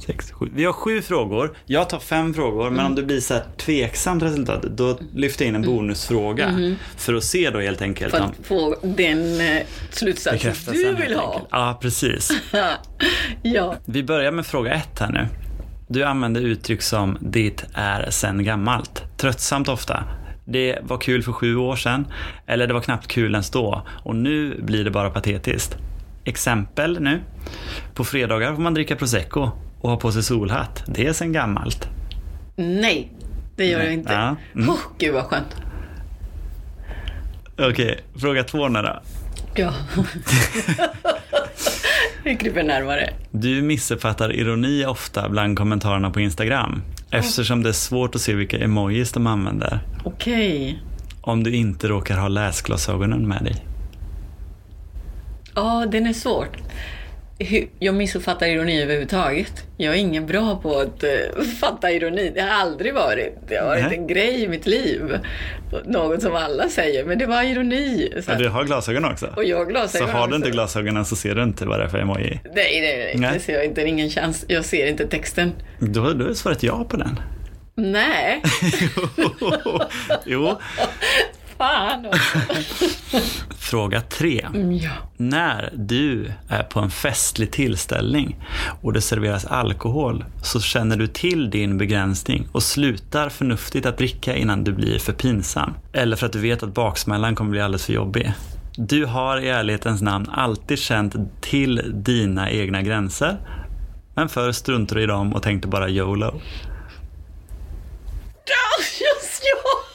sex, 0.06 0.32
sju. 0.32 0.50
Vi 0.56 0.66
har 0.66 0.74
sju 0.74 1.02
frågor. 1.02 1.58
Jag 1.66 1.90
tar 1.90 2.00
fem 2.00 2.34
frågor, 2.34 2.70
men 2.70 2.86
om 2.86 2.96
det 2.96 3.04
blir 3.04 3.20
så 3.20 3.34
här 3.34 3.44
tveksamt 3.58 4.24
resultat, 4.24 4.62
då 4.62 5.00
lyfter 5.14 5.46
jag 5.46 5.50
in 5.50 5.56
en 5.56 5.62
bonusfråga. 5.62 6.76
För 6.98 7.14
att 7.14 7.24
se 7.24 7.50
då 7.50 7.60
helt 7.60 7.82
enkelt 7.82 8.12
För 8.12 8.22
att 8.22 8.34
få 8.44 8.76
den 8.82 9.42
eh, 9.42 9.64
slutsats 9.92 10.66
du 10.66 10.94
vill 10.96 11.16
ha. 11.16 11.34
enkelt. 11.34 11.48
Ja, 11.52 11.78
precis. 11.82 12.32
ja. 13.42 13.76
Vi 13.86 14.04
börjar 14.04 14.32
med 14.32 14.46
fråga 14.46 14.74
ett 14.74 15.00
här 15.00 15.12
nu. 15.12 15.28
Du 15.88 16.04
använder 16.04 16.42
uttryck 16.42 16.82
som 16.82 17.18
“det 17.22 17.66
är 17.74 18.10
sen 18.10 18.44
gammalt”. 18.44 19.04
Tröttsamt 19.18 19.68
ofta. 19.68 20.04
Det 20.50 20.80
var 20.82 20.98
kul 20.98 21.24
för 21.24 21.32
sju 21.32 21.56
år 21.56 21.76
sedan, 21.76 22.08
eller 22.46 22.68
det 22.68 22.74
var 22.74 22.82
knappt 22.82 23.08
kul 23.08 23.32
ens 23.32 23.50
då, 23.50 23.82
och 24.04 24.16
nu 24.16 24.62
blir 24.62 24.84
det 24.84 24.92
bara 24.92 25.10
patetiskt. 25.10 25.78
Exempel 26.24 27.00
nu. 27.02 27.20
På 27.94 28.04
fredagar 28.04 28.56
får 28.56 28.62
man 28.62 28.74
dricka 28.74 28.96
prosecco 28.96 29.50
och 29.82 29.90
ha 29.90 29.98
på 29.98 30.12
sig 30.12 30.24
solhatt. 30.24 30.84
Det 30.88 31.08
är 31.08 31.14
sen 31.14 31.34
gammalt. 31.34 31.88
Nej, 32.56 33.12
det 33.56 33.66
gör 33.66 33.78
Nej. 33.78 33.88
jag 33.88 33.94
inte. 33.94 34.14
Ja, 34.14 34.36
mm. 34.56 34.70
Oh, 34.70 34.80
gud 34.98 35.14
vad 35.14 35.24
skönt. 35.24 35.56
Okej, 37.58 38.00
fråga 38.16 38.44
två 38.44 38.68
nu 38.68 38.82
då. 38.82 39.00
Ja. 39.56 39.74
jag 42.24 42.40
kryper 42.40 42.64
närmare. 42.64 43.10
Du 43.32 43.62
missuppfattar 43.62 44.36
ironi 44.36 44.86
ofta 44.86 45.30
bland 45.30 45.58
kommentarerna 45.58 46.10
på 46.12 46.20
Instagram. 46.20 46.82
Eftersom 47.12 47.64
det 47.64 47.70
är 47.70 47.74
svårt 47.74 48.16
att 48.16 48.22
se 48.22 48.34
vilka 48.34 48.58
emojis 48.58 49.12
de 49.12 49.28
använder. 49.28 49.80
Okej. 50.04 50.84
Om 51.22 51.44
du 51.44 51.56
inte 51.56 51.88
råkar 51.88 52.18
ha 52.18 52.28
läsglasögonen 52.28 53.28
med 53.28 53.44
dig. 53.44 53.66
Ja, 55.56 55.86
den 55.92 56.08
är 56.08 56.14
svårt. 56.14 56.58
Jag 57.80 57.96
missuppfattar 57.96 58.48
ironi 58.48 58.82
överhuvudtaget. 58.84 59.64
Jag 59.78 59.94
är 59.94 59.98
ingen 59.98 60.26
bra 60.26 60.60
på 60.62 60.80
att 60.80 61.04
uh, 61.04 61.44
fatta 61.62 61.92
ironi. 61.92 62.32
Det 62.36 62.42
har 62.42 62.50
aldrig 62.50 62.94
varit. 62.94 63.34
Det 63.48 63.56
har 63.56 63.66
varit 63.66 63.84
Nej. 63.84 63.98
en 63.98 64.08
grej 64.08 64.44
i 64.44 64.48
mitt 64.48 64.68
liv. 64.68 65.20
Något 65.86 66.22
som 66.22 66.36
alla 66.36 66.70
säger, 66.70 67.06
men 67.06 67.18
det 67.18 67.26
var 67.26 67.44
ironi. 67.44 68.12
Så, 68.26 68.32
Ja, 68.32 68.36
du 68.38 68.50
har 68.50 68.64
glasögon 68.64 69.06
också? 69.06 69.34
och 69.36 69.44
jag 69.44 69.58
har 69.58 69.66
Så 69.66 69.70
glasögon 69.72 70.10
har 70.10 70.28
du 70.28 70.36
inte 70.36 70.48
också. 70.48 70.54
glasögonen 70.56 71.06
så 71.06 71.16
ser 71.16 71.36
du 71.36 71.44
inte 71.44 71.66
vad 71.66 71.80
det 71.80 71.86
är 71.86 71.90
för 71.90 71.98
emoji. 71.98 72.40
Nej, 72.44 72.82
nej, 72.82 72.98
nej. 72.98 73.14
Nej. 73.18 73.32
Det 73.34 73.40
ser 73.40 73.54
jag 73.54 73.66
inte. 73.66 73.82
Ingen 73.82 74.10
chans. 74.10 74.46
Jag 74.48 74.66
ser 74.66 74.88
inte 74.88 75.08
texten. 75.08 75.52
Då, 75.80 76.14
då 76.14 76.26
är 76.26 76.34
svaret 76.34 76.64
ja 76.64 76.84
på 76.90 76.98
den. 76.98 77.20
Nej, 77.76 78.42
jo. 80.26 80.58
fan. 81.58 82.06
Fråga 83.58 84.02
tre. 84.02 84.46
Mm, 84.54 84.72
Ja. 84.78 84.92
När 85.18 85.74
du 85.76 86.32
är 86.50 86.64
på 86.64 86.80
en 86.80 86.90
festlig 86.92 87.52
tillställning 87.52 88.40
och 88.82 88.94
det 88.94 89.02
serveras 89.02 89.46
alkohol 89.46 90.26
så 90.44 90.60
känner 90.60 90.98
du 90.98 91.08
till 91.08 91.50
din 91.50 91.78
begränsning 91.78 92.48
och 92.52 92.64
slutar 92.64 93.30
förnuftigt 93.30 93.86
att 93.86 93.98
dricka 93.98 94.36
innan 94.36 94.64
du 94.64 94.72
blir 94.74 95.00
för 95.00 95.14
pinsam. 95.14 95.74
Eller 95.94 96.16
för 96.16 96.26
att 96.26 96.34
du 96.34 96.40
vet 96.40 96.64
att 96.64 96.74
baksmällan 96.74 97.36
kommer 97.36 97.52
bli 97.52 97.62
alldeles 97.62 97.86
för 97.86 97.94
jobbig. 97.94 98.34
Du 98.78 99.06
har 99.06 99.40
i 99.40 99.50
ärlighetens 99.50 100.02
namn 100.02 100.30
alltid 100.30 100.80
känt 100.80 101.16
till 101.42 101.82
dina 101.94 102.52
egna 102.52 102.82
gränser. 102.82 103.38
Men 104.16 104.30
förr 104.30 104.52
struntade 104.52 105.00
du 105.00 105.04
i 105.04 105.08
dem 105.08 105.34
och 105.34 105.44
tänkte 105.44 105.68
bara 105.68 105.90
YOLO. 105.90 106.42
Ja, 108.46 108.84
just, 108.84 109.42
ja. 109.44 109.87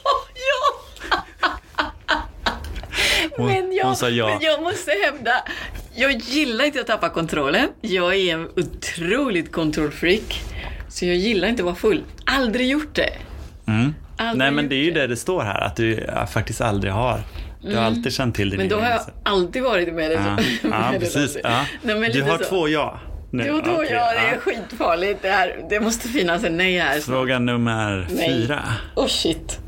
Hon- 3.37 3.45
men, 3.47 3.73
jag, 3.73 3.85
hon 3.85 3.95
sa 3.95 4.09
ja. 4.09 4.27
men 4.27 4.41
jag 4.41 4.61
måste 4.63 4.91
hävda, 5.05 5.31
jag 5.95 6.11
gillar 6.11 6.65
inte 6.65 6.79
att 6.81 6.87
tappa 6.87 7.09
kontrollen. 7.09 7.67
Jag 7.81 8.15
är 8.15 8.33
en 8.33 8.47
otroligt 8.55 9.51
kontrollfreak. 9.51 10.41
Så 10.89 11.05
jag 11.05 11.15
gillar 11.15 11.47
inte 11.47 11.61
att 11.61 11.65
vara 11.65 11.75
full. 11.75 12.03
Aldrig 12.25 12.67
gjort 12.67 12.95
det. 12.95 13.09
Mm. 13.67 13.95
Aldrig 14.17 14.37
Nej 14.37 14.51
men 14.51 14.69
det 14.69 14.75
är 14.75 14.83
ju 14.83 14.91
det 14.91 15.07
det 15.07 15.17
står 15.17 15.41
här, 15.43 15.61
att 15.61 15.75
du 15.75 16.09
faktiskt 16.33 16.61
aldrig 16.61 16.93
har. 16.93 17.19
Du 17.61 17.75
har 17.75 17.83
alltid 17.83 18.13
känt 18.13 18.35
till 18.35 18.49
dina 18.49 18.61
Men 18.63 18.69
då 18.69 18.79
har 18.79 18.89
jag 18.89 19.01
alltid 19.23 19.63
varit 19.63 19.93
med 19.93 20.11
det. 20.11 20.13
Ja, 20.13 20.37
ja 20.93 20.99
precis. 20.99 21.37
Ja. 21.43 21.65
Nej, 21.81 21.95
men 21.95 22.11
Du 22.11 22.21
har 22.23 22.37
så. 22.37 22.43
två 22.43 22.67
ja. 22.67 22.99
Nu. 23.31 23.43
Jo, 23.47 23.61
då, 23.65 23.71
Okej, 23.71 23.87
ja, 23.91 24.11
det 24.13 24.19
är 24.19 24.33
ja. 24.33 24.39
skitfarligt. 24.39 25.21
Det, 25.21 25.29
här, 25.29 25.65
det 25.69 25.79
måste 25.79 26.07
finnas 26.07 26.43
en 26.43 26.57
nej 26.57 26.77
här. 26.79 26.99
Fråga 26.99 27.39
nummer 27.39 28.07
Nej. 28.09 28.29
fyra. 28.29 28.63
Oh 28.95 29.07
shit. 29.07 29.59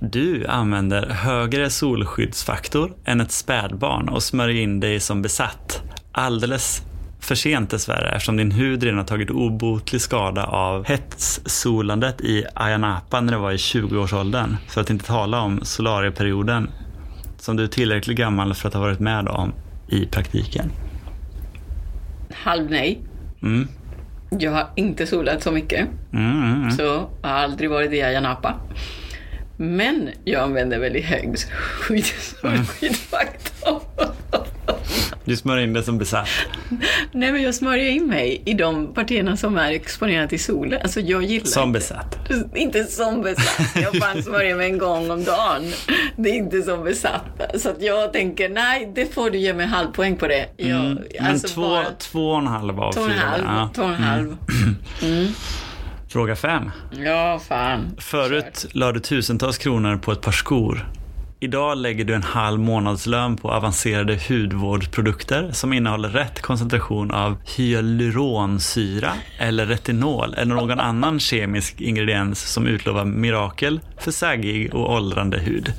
Du 0.00 0.46
använder 0.46 1.06
högre 1.06 1.70
solskyddsfaktor 1.70 2.92
än 3.04 3.20
ett 3.20 3.32
spädbarn 3.32 4.08
och 4.08 4.22
smörjer 4.22 4.62
in 4.62 4.80
dig 4.80 5.00
som 5.00 5.22
besatt. 5.22 5.82
Alldeles 6.12 6.82
för 7.20 7.34
sent 7.34 7.70
dessvärre 7.70 8.08
eftersom 8.08 8.36
din 8.36 8.50
hud 8.50 8.82
redan 8.82 8.98
har 8.98 9.06
tagit 9.06 9.30
obotlig 9.30 10.00
skada 10.00 10.44
av 10.44 10.84
hetssolandet 10.86 12.20
i 12.20 12.44
Ayia 12.54 12.78
Napa 12.78 13.20
när 13.20 13.32
du 13.32 13.38
var 13.38 13.52
i 13.52 13.56
20-årsåldern. 13.56 14.56
För 14.68 14.80
att 14.80 14.90
inte 14.90 15.04
tala 15.04 15.40
om 15.40 15.60
solarieperioden 15.62 16.70
som 17.38 17.56
du 17.56 17.62
är 17.62 17.68
tillräckligt 17.68 18.16
gammal 18.16 18.54
för 18.54 18.68
att 18.68 18.74
ha 18.74 18.80
varit 18.80 19.00
med 19.00 19.28
om 19.28 19.52
i 19.88 20.06
praktiken. 20.06 20.70
Halv 22.32 22.70
nej. 22.70 23.00
Mm. 23.42 23.68
Jag 24.30 24.52
har 24.52 24.68
inte 24.76 25.06
solat 25.06 25.42
så 25.42 25.52
mycket. 25.52 25.88
Mm, 26.12 26.32
mm, 26.32 26.54
mm. 26.54 26.70
Så 26.70 26.82
jag 26.82 27.08
har 27.22 27.30
aldrig 27.30 27.70
varit 27.70 27.92
i 27.92 28.02
Ayia 28.02 28.20
Napa. 28.20 28.54
Men 29.62 30.10
jag 30.24 30.42
använder 30.42 30.78
väldigt 30.78 31.04
hög 31.04 31.34
skydd- 31.80 32.44
Mm. 32.44 32.66
skyddsfaktor. 32.66 33.80
Du 35.24 35.36
smörjer 35.36 35.64
in 35.64 35.72
det 35.72 35.82
som 35.82 35.98
besatt. 35.98 36.28
Nej, 37.12 37.32
men 37.32 37.42
jag 37.42 37.54
smörjer 37.54 37.90
in 37.90 38.06
mig 38.06 38.42
i 38.46 38.54
de 38.54 38.94
partierna 38.94 39.36
som 39.36 39.56
är 39.58 39.72
exponerade 39.72 40.34
i 40.34 40.38
solen. 40.38 40.80
Alltså 40.82 41.00
jag 41.00 41.22
gillar 41.22 41.46
Som 41.46 41.72
besatt. 41.72 42.18
inte 42.54 42.84
som 42.84 43.22
besatt. 43.22 43.76
Jag 43.82 43.96
fan 43.96 44.22
smörjer 44.22 44.54
mig 44.54 44.66
en 44.70 44.78
gång 44.78 45.10
om 45.10 45.24
dagen. 45.24 45.72
Det 46.16 46.30
är 46.30 46.34
inte 46.34 46.62
som 46.62 46.84
besatt. 46.84 47.40
Så 47.54 47.70
att 47.70 47.82
jag 47.82 48.12
tänker, 48.12 48.48
nej, 48.48 48.92
det 48.94 49.14
får 49.14 49.30
du 49.30 49.38
ge 49.38 49.54
mig 49.54 49.66
halvpoäng 49.66 50.16
på 50.16 50.26
det. 50.28 50.46
Jag, 50.56 50.68
Mm, 50.80 50.98
men 51.20 51.30
alltså 51.30 51.48
två, 51.48 51.60
bara 51.60 51.84
två 51.98 52.30
och 52.30 52.38
en 52.38 52.46
halv 52.46 52.80
av 52.80 52.92
två 52.92 53.00
och 53.00 53.06
en 53.06 53.12
fyra. 53.12 53.22
halv. 53.26 53.42
Ja. 53.46 53.70
Två 53.74 53.82
och 53.82 53.88
en 53.88 53.94
halv. 53.94 54.36
Fråga 56.12 56.36
fem. 56.36 56.70
Ja, 57.04 57.40
fan. 57.48 57.96
Förut 57.98 58.66
la 58.72 58.92
du 58.92 59.00
tusentals 59.00 59.58
kronor 59.58 59.96
på 59.96 60.12
ett 60.12 60.20
par 60.20 60.32
skor. 60.32 60.88
Idag 61.40 61.78
lägger 61.78 62.04
du 62.04 62.14
en 62.14 62.22
halv 62.22 62.60
månadslön 62.60 63.36
på 63.36 63.50
avancerade 63.50 64.18
hudvårdsprodukter 64.28 65.52
som 65.52 65.72
innehåller 65.72 66.08
rätt 66.08 66.40
koncentration 66.40 67.10
av 67.10 67.36
hyaluronsyra 67.56 69.12
eller 69.38 69.66
retinol 69.66 70.34
eller 70.34 70.54
någon 70.54 70.80
annan 70.80 71.20
kemisk 71.20 71.80
ingrediens 71.80 72.52
som 72.52 72.66
utlovar 72.66 73.04
mirakel 73.04 73.80
för 73.98 74.10
saggig 74.10 74.74
och 74.74 74.92
åldrande 74.92 75.38
hud. 75.38 75.72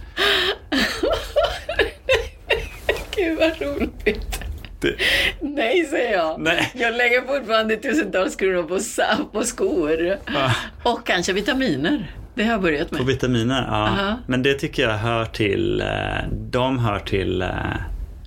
Gud 3.15 3.39
vad 3.39 3.61
roligt. 3.61 4.40
Det, 4.81 4.95
Nej, 5.41 5.85
säger 5.85 6.13
jag. 6.17 6.41
Nej. 6.41 6.71
Jag 6.75 6.93
lägger 6.95 7.21
fortfarande 7.21 7.75
tusentals 7.75 8.35
kronor 8.35 8.63
på, 8.63 8.79
sa- 8.79 9.29
på 9.31 9.43
skor. 9.43 10.17
Ja. 10.33 10.51
Och 10.83 11.05
kanske 11.07 11.33
vitaminer. 11.33 12.11
Det 12.35 12.43
har 12.43 12.51
jag 12.51 12.61
börjat 12.61 12.89
på 12.89 12.95
med. 12.95 13.05
vitaminer, 13.05 13.61
ja. 13.67 13.73
Aha. 13.87 14.17
Men 14.27 14.43
det 14.43 14.53
tycker 14.53 14.83
jag 14.83 14.97
hör 14.97 15.25
till, 15.25 15.81
eh, 15.81 15.87
de 16.31 16.79
hör 16.79 16.99
till 16.99 17.41
eh, 17.41 17.47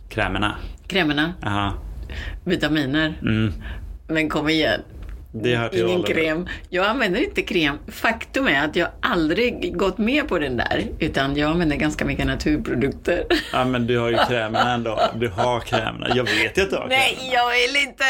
krämerna. 0.08 0.54
Krämerna, 0.86 1.32
Aha. 1.46 1.72
vitaminer. 2.44 3.14
Mm. 3.22 3.52
Men 4.08 4.28
kom 4.28 4.48
igen. 4.48 4.80
Det 5.42 5.56
hör 5.56 5.76
Ingen 5.76 6.02
kräm. 6.02 6.48
Jag 6.68 6.86
använder 6.86 7.20
inte 7.24 7.42
kräm. 7.42 7.78
Faktum 7.88 8.46
är 8.48 8.64
att 8.64 8.76
jag 8.76 8.88
aldrig 9.00 9.76
gått 9.76 9.98
med 9.98 10.28
på 10.28 10.38
den 10.38 10.56
där. 10.56 10.84
Utan 10.98 11.36
jag 11.36 11.50
använder 11.50 11.76
ganska 11.76 12.04
mycket 12.04 12.26
naturprodukter. 12.26 13.24
Ja 13.52 13.64
men 13.64 13.86
du 13.86 13.98
har 13.98 14.10
ju 14.10 14.16
krämerna 14.28 14.74
ändå. 14.74 15.00
Du 15.14 15.28
har 15.28 15.60
krämerna. 15.60 16.08
Jag 16.16 16.24
vet 16.24 16.58
ju 16.58 16.62
att 16.62 16.70
du 16.70 16.76
har 16.76 16.86
Nej, 16.88 17.14
krämerna. 17.18 17.34
jag 17.34 17.50
vill 17.50 17.82
inte 17.88 18.04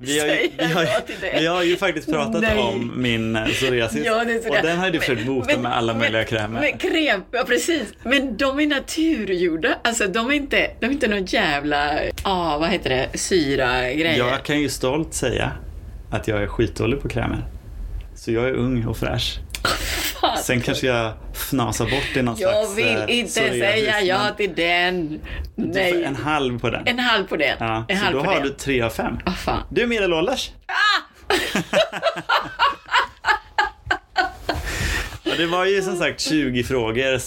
Vi 0.00 0.18
har, 0.20 0.26
ju, 0.26 0.32
säga 0.32 0.50
vi, 0.58 0.64
har, 0.74 0.84
till 1.00 1.14
det. 1.20 1.36
vi 1.40 1.46
har 1.46 1.62
ju 1.62 1.76
faktiskt 1.76 2.10
pratat 2.12 2.40
Nej. 2.42 2.58
om 2.58 2.92
min 2.96 3.36
eh, 3.36 3.44
psoriasis. 3.46 4.02
Ja, 4.06 4.24
det 4.24 4.48
och 4.48 4.56
den 4.62 4.78
har 4.78 4.90
du 4.90 4.98
försökt 5.00 5.26
bota 5.26 5.46
Men- 5.52 5.62
med 5.62 5.76
alla 5.76 5.92
men- 5.92 6.00
möjliga 6.02 6.24
krämer. 6.24 6.60
Men 6.60 6.78
kräm, 6.78 7.22
ja 7.30 7.44
precis. 7.46 7.82
Men 8.02 8.36
de 8.36 8.60
är 8.60 8.66
naturgjorda. 8.66 9.68
Alltså 9.84 10.06
de 10.06 10.30
är 10.30 10.34
inte, 10.34 10.70
de 10.80 10.86
är 10.86 10.90
inte 10.90 11.08
någon 11.08 11.24
jävla, 11.24 11.98
ah, 12.22 12.58
vad 12.58 12.68
heter 12.68 12.90
det, 12.90 13.18
syra 13.18 13.82
grejer. 13.92 14.18
jag 14.18 14.42
kan 14.42 14.60
ju 14.60 14.68
stolt 14.68 15.14
säga 15.14 15.52
att 16.10 16.28
jag 16.28 16.42
är 16.42 16.46
skitdålig 16.46 17.02
på 17.02 17.08
krämer. 17.08 17.44
Så 18.14 18.32
jag 18.32 18.44
är 18.48 18.52
ung 18.52 18.86
och 18.86 18.96
fräsch. 18.96 19.38
Sen 20.42 20.60
kanske 20.60 20.86
jag 20.86 21.12
fnasar 21.34 21.84
bort 21.84 22.16
i 22.16 22.22
någon 22.22 22.36
jag 22.38 22.50
slags 22.52 22.78
vill 22.78 22.96
eh, 22.96 23.18
inte 23.18 23.32
säga 23.32 24.00
ja 24.00 24.20
till 24.36 24.54
den. 24.54 25.20
du 25.56 25.62
får 25.62 25.72
Nej. 25.72 26.04
En 26.04 26.16
halv 26.16 26.58
på 26.60 26.70
den. 26.70 26.86
En 26.86 26.98
halv 26.98 27.26
på 27.26 27.36
den. 27.36 27.56
Ja, 27.60 27.84
en 27.88 27.98
så 27.98 28.04
halv 28.04 28.16
då 28.16 28.24
på 28.24 28.30
har 28.30 28.34
den. 28.34 28.42
du 28.42 28.50
tre 28.50 28.82
av 28.82 28.90
fem. 28.90 29.18
Ah, 29.24 29.32
fan. 29.32 29.62
Du 29.70 29.82
är 29.82 29.86
medelålders. 29.86 30.50
Ja, 35.30 35.36
det 35.36 35.46
var 35.46 35.66
ju 35.66 35.82
som 35.82 35.96
sagt 35.96 36.20
20 36.20 36.62
frågor 36.62 37.12
eh, 37.14 37.18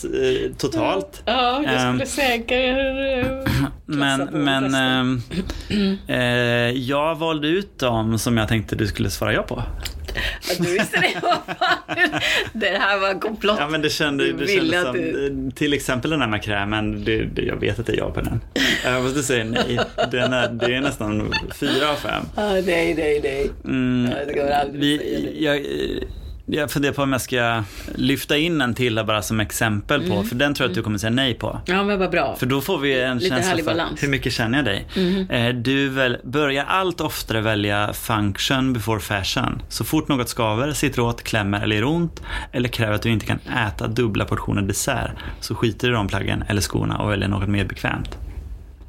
totalt. 0.57 1.23
Ja, 1.25 1.63
jag 1.65 1.73
Ehm, 1.81 1.93
skulle 1.99 2.05
säkert 2.05 2.51
eh, 3.25 3.53
Men, 3.85 4.19
men 4.31 4.75
ehm, 4.75 5.21
eh, 6.07 6.17
jag 6.79 7.15
valde 7.15 7.47
ut 7.47 7.79
dem 7.79 8.19
som 8.19 8.37
jag 8.37 8.47
tänkte 8.47 8.75
du 8.75 8.87
skulle 8.87 9.09
svara 9.09 9.33
ja 9.33 9.43
på. 9.43 9.63
Du 10.59 10.71
visste 10.73 10.99
det. 10.99 11.19
Vad 11.21 11.31
fan? 11.59 12.19
Det 12.53 12.67
här 12.69 12.99
var 12.99 13.19
komplott. 13.19 13.57
Ja 13.59 13.67
men 13.69 13.81
det, 13.81 13.89
kände, 13.89 14.31
det 14.33 14.47
kändes 14.47 14.81
som, 14.83 14.93
du- 14.93 15.47
eh, 15.47 15.53
till 15.53 15.73
exempel 15.73 16.11
den 16.11 16.21
här 16.21 16.27
med 16.27 16.43
krämen, 16.43 17.03
det, 17.03 17.23
det, 17.25 17.41
jag 17.41 17.55
vet 17.59 17.79
att 17.79 17.85
det 17.85 17.93
är 17.93 17.97
ja 17.97 18.11
på 18.11 18.21
den. 18.21 18.41
Jag 18.85 19.03
måste 19.03 19.23
säga 19.23 19.43
nej, 19.43 19.79
den 20.11 20.33
är, 20.33 20.49
det 20.49 20.75
är 20.75 20.81
nästan 20.81 21.33
fyra 21.59 21.89
av 21.91 21.95
fem. 21.95 22.23
Ah, 22.35 22.51
nej, 22.53 22.93
nej, 22.97 23.19
nej. 23.23 23.51
Mm, 23.65 24.11
Ja, 24.35 24.45
det. 24.65 24.69
vi, 24.73 25.35
jag, 25.39 25.55
eh, 25.57 26.07
jag 26.45 26.71
funderar 26.71 26.93
på 26.93 27.01
om 27.03 27.11
jag 27.11 27.21
ska 27.21 27.63
lyfta 27.95 28.37
in 28.37 28.61
en 28.61 28.73
till 28.73 28.97
här 28.97 29.05
bara 29.05 29.21
som 29.21 29.39
exempel 29.39 30.07
på, 30.07 30.13
Mm. 30.13 30.25
för 30.25 30.35
den 30.35 30.53
tror 30.53 30.65
jag 30.65 30.69
att 30.71 30.75
du 30.75 30.83
kommer 30.83 30.97
säga 30.97 31.09
nej 31.09 31.33
på. 31.33 31.61
Ja, 31.65 31.83
men 31.83 31.99
vad 31.99 32.11
bra. 32.11 32.35
För 32.35 32.45
då 32.45 32.61
får 32.61 32.77
vi 32.77 33.01
en 33.01 33.17
Lite 33.17 33.35
känsla 33.35 33.57
för 33.57 33.63
balans. 33.63 34.03
Hur 34.03 34.07
mycket 34.07 34.33
känner 34.33 34.57
jag 34.57 34.65
dig. 34.65 34.87
Eh, 35.29 35.55
Du 35.55 35.89
väl, 35.89 36.17
börjar 36.23 36.65
allt 36.65 37.01
oftare 37.01 37.41
välja 37.41 37.93
function 37.93 38.73
before 38.73 38.99
fashion. 38.99 39.61
Så 39.69 39.83
fort 39.83 40.07
något 40.07 40.29
skaver, 40.29 40.71
sitter 40.73 41.01
åt, 41.01 41.23
klämmer 41.23 41.61
eller 41.61 41.75
gör 41.75 41.83
ont 41.83 42.21
eller 42.51 42.69
kräver 42.69 42.93
att 42.93 43.01
du 43.01 43.09
inte 43.09 43.25
kan 43.25 43.39
äta 43.67 43.87
dubbla 43.87 44.25
portioner 44.25 44.61
dessert 44.61 45.11
så 45.39 45.55
skiter 45.55 45.87
du 45.87 45.93
i 45.93 45.95
de 45.97 46.07
plaggen 46.07 46.43
eller 46.47 46.61
skorna 46.61 46.97
och 46.97 47.11
väljer 47.11 47.27
något 47.27 47.49
mer 47.49 47.65
bekvämt. 47.65 48.17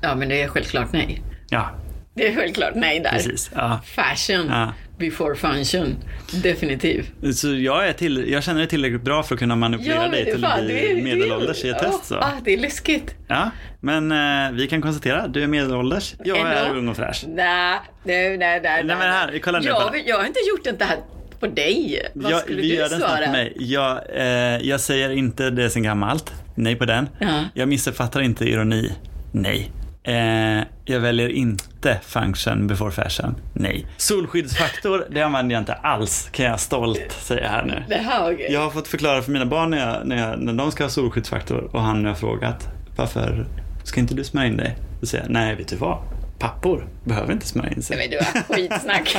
Ja, 0.00 0.14
men 0.14 0.28
det 0.28 0.42
är 0.42 0.48
självklart 0.48 0.88
nej. 0.92 1.22
Ja, 1.48 1.70
Det 2.14 2.28
är 2.28 2.34
självklart 2.36 2.72
nej 2.74 3.00
där. 3.00 3.10
precis. 3.10 3.50
Ja. 3.54 3.80
Fashion 3.84 4.46
Ja. 4.48 4.72
Before 4.98 5.34
function. 5.34 5.96
Definitivt. 6.42 7.10
Så 7.34 7.54
jag, 7.54 7.88
är 7.88 7.92
till, 7.92 8.30
jag 8.32 8.42
känner 8.44 8.58
dig 8.60 8.68
tillräckligt 8.68 9.02
bra 9.02 9.22
för 9.22 9.34
att 9.34 9.38
kunna 9.38 9.56
manipulera 9.56 10.08
dig 10.08 10.24
till 10.24 10.44
att 10.44 10.64
bli 10.64 11.00
medelålders 11.02 11.64
i 11.64 11.68
ett 11.68 11.78
test. 11.78 12.04
Så. 12.04 12.16
Ah, 12.16 12.30
det 12.44 12.52
är 12.54 12.58
läskigt. 12.58 13.14
Ja, 13.28 13.50
men 13.80 14.12
eh, 14.12 14.52
vi 14.52 14.66
kan 14.66 14.82
konstatera 14.82 15.22
att 15.22 15.32
du 15.34 15.42
är 15.42 15.46
medelålders. 15.46 16.14
Jag 16.24 16.38
är 16.38 16.64
Ändå? 16.66 16.78
ung 16.78 16.88
och 16.88 16.96
fräsch. 16.96 17.24
Nej, 17.28 17.78
nej, 18.04 18.38
nej. 18.38 18.60
Nej, 18.62 18.84
men 18.84 18.98
här, 19.00 19.38
kolla 19.42 19.58
nu, 19.60 19.66
Jag, 19.66 20.02
jag 20.06 20.18
har 20.18 20.26
inte 20.26 20.40
gjort 20.48 20.78
det 20.78 20.84
här 20.84 20.98
på 21.40 21.46
dig. 21.46 22.02
Vad 22.14 22.32
Jag, 22.32 22.40
skulle 22.40 22.62
vi 22.62 22.76
du 22.76 22.88
svara? 22.88 23.30
mig. 23.32 23.52
Jag, 23.58 24.00
eh, 24.14 24.26
jag 24.68 24.80
säger 24.80 25.10
inte 25.10 25.50
det 25.50 25.70
sen 25.70 25.82
gammalt. 25.82 26.32
Nej 26.54 26.76
på 26.76 26.84
den. 26.84 27.08
Ja. 27.18 27.44
Jag 27.54 27.68
missuppfattar 27.68 28.20
inte 28.20 28.44
ironi. 28.44 28.92
Nej. 29.32 29.70
Eh, 30.06 30.64
jag 30.84 31.00
väljer 31.00 31.28
inte 31.28 32.00
function 32.02 32.66
before 32.66 32.90
fashion. 32.90 33.34
Nej. 33.52 33.86
Solskyddsfaktor, 33.96 35.06
det 35.10 35.22
använder 35.22 35.54
jag 35.54 35.62
inte 35.62 35.72
alls, 35.72 36.28
kan 36.32 36.46
jag 36.46 36.60
stolt 36.60 37.12
säga 37.12 37.48
här 37.48 37.64
nu. 37.64 37.82
Det 37.88 37.94
här 37.94 38.22
var. 38.22 38.36
Jag 38.50 38.60
har 38.60 38.70
fått 38.70 38.88
förklara 38.88 39.22
för 39.22 39.32
mina 39.32 39.46
barn 39.46 39.70
när, 39.70 39.78
jag, 39.78 40.06
när, 40.06 40.30
jag, 40.30 40.38
när 40.38 40.52
de 40.52 40.72
ska 40.72 40.84
ha 40.84 40.90
solskyddsfaktor 40.90 41.70
och 41.72 41.82
han 41.82 42.04
har 42.04 42.14
frågat 42.14 42.68
varför 42.96 43.46
ska 43.84 44.00
inte 44.00 44.14
du 44.14 44.24
smörja 44.24 44.48
in 44.48 44.56
dig? 44.56 44.76
Då 45.00 45.06
säger 45.06 45.24
jag, 45.24 45.32
nej 45.32 45.54
vet 45.54 45.68
du 45.68 45.76
vad? 45.76 45.98
Pappor 46.38 46.88
behöver 47.04 47.32
inte 47.32 47.46
smörja 47.46 47.72
in 47.72 47.82
sig. 47.82 47.96
Men 47.96 48.10
du 48.10 48.16
har 48.16 48.54
skitsnack. 48.54 49.16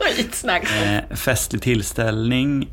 skitsnack. 0.00 0.62
Eh, 0.82 1.16
festlig 1.16 1.62
tillställning. 1.62 2.68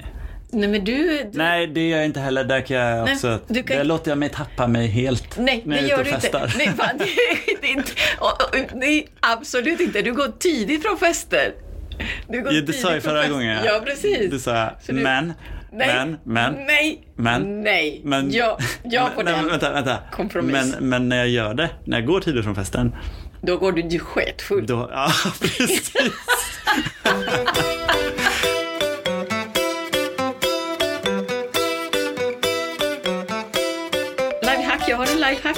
Nej 0.53 0.69
men 0.69 0.83
du... 0.85 1.07
du 1.07 1.29
Nej, 1.33 1.67
det 1.67 1.89
gör 1.89 1.97
jag 1.97 2.05
inte 2.05 2.19
heller. 2.19 2.43
Där 2.43 2.61
kan 2.61 2.77
jag 2.77 3.03
Nej, 3.05 3.13
också... 3.13 3.39
du 3.47 3.63
kan- 3.63 3.77
Där 3.77 3.83
låter 3.83 4.11
jag 4.11 4.17
mig 4.17 4.29
tappa 4.29 4.67
mig 4.67 4.87
helt 4.87 5.37
Nej, 5.37 5.61
när 5.65 5.81
det 5.81 5.87
jag 5.87 5.99
är 5.99 6.05
gör 6.05 6.05
ute 6.05 6.09
du 6.11 6.15
och 6.15 6.21
festar. 6.21 6.43
inte. 6.45 6.57
Nej, 6.57 6.73
fan, 6.77 6.97
det, 6.97 7.05
det 7.61 7.67
inte 7.67 7.91
nej, 8.73 9.07
absolut 9.19 9.79
inte. 9.79 10.01
Du 10.01 10.13
går 10.13 10.31
tidigt 10.39 10.83
från 10.83 10.97
fester. 10.97 11.53
Du 12.29 12.41
går 12.41 12.53
Ja, 12.53 12.61
det 12.61 12.73
sa 12.73 12.93
jag 12.93 13.03
förra 13.03 13.27
gången. 13.27 13.59
Ja, 13.65 13.81
precis. 13.85 14.31
Du 14.31 14.39
sa 14.39 14.69
du- 14.87 14.93
men, 14.93 15.33
nej, 15.71 15.87
men, 15.95 16.17
men, 16.23 16.53
Nej, 16.53 17.07
men, 17.15 17.61
nej. 17.61 18.01
men. 18.03 18.31
ja, 18.31 18.57
ja 18.83 19.09
på 19.15 19.23
nej, 19.23 19.33
den. 19.33 19.41
men, 19.41 19.51
vänta, 19.51 19.71
vänta. 19.71 19.97
Kompromiss. 20.11 20.53
Men, 20.79 20.89
men 20.89 21.09
när 21.09 21.17
jag 21.17 21.29
gör 21.29 21.53
det, 21.53 21.69
när 21.85 21.97
jag 21.97 22.07
går 22.07 22.19
tidigt 22.21 22.43
från 22.43 22.55
festen, 22.55 22.95
Då 23.41 23.57
går 23.57 23.71
du 23.71 23.99
sketfull. 23.99 24.65
då, 24.65 24.89
ja 24.93 25.11
precis. 25.41 25.91
Lifehack. 35.43 35.57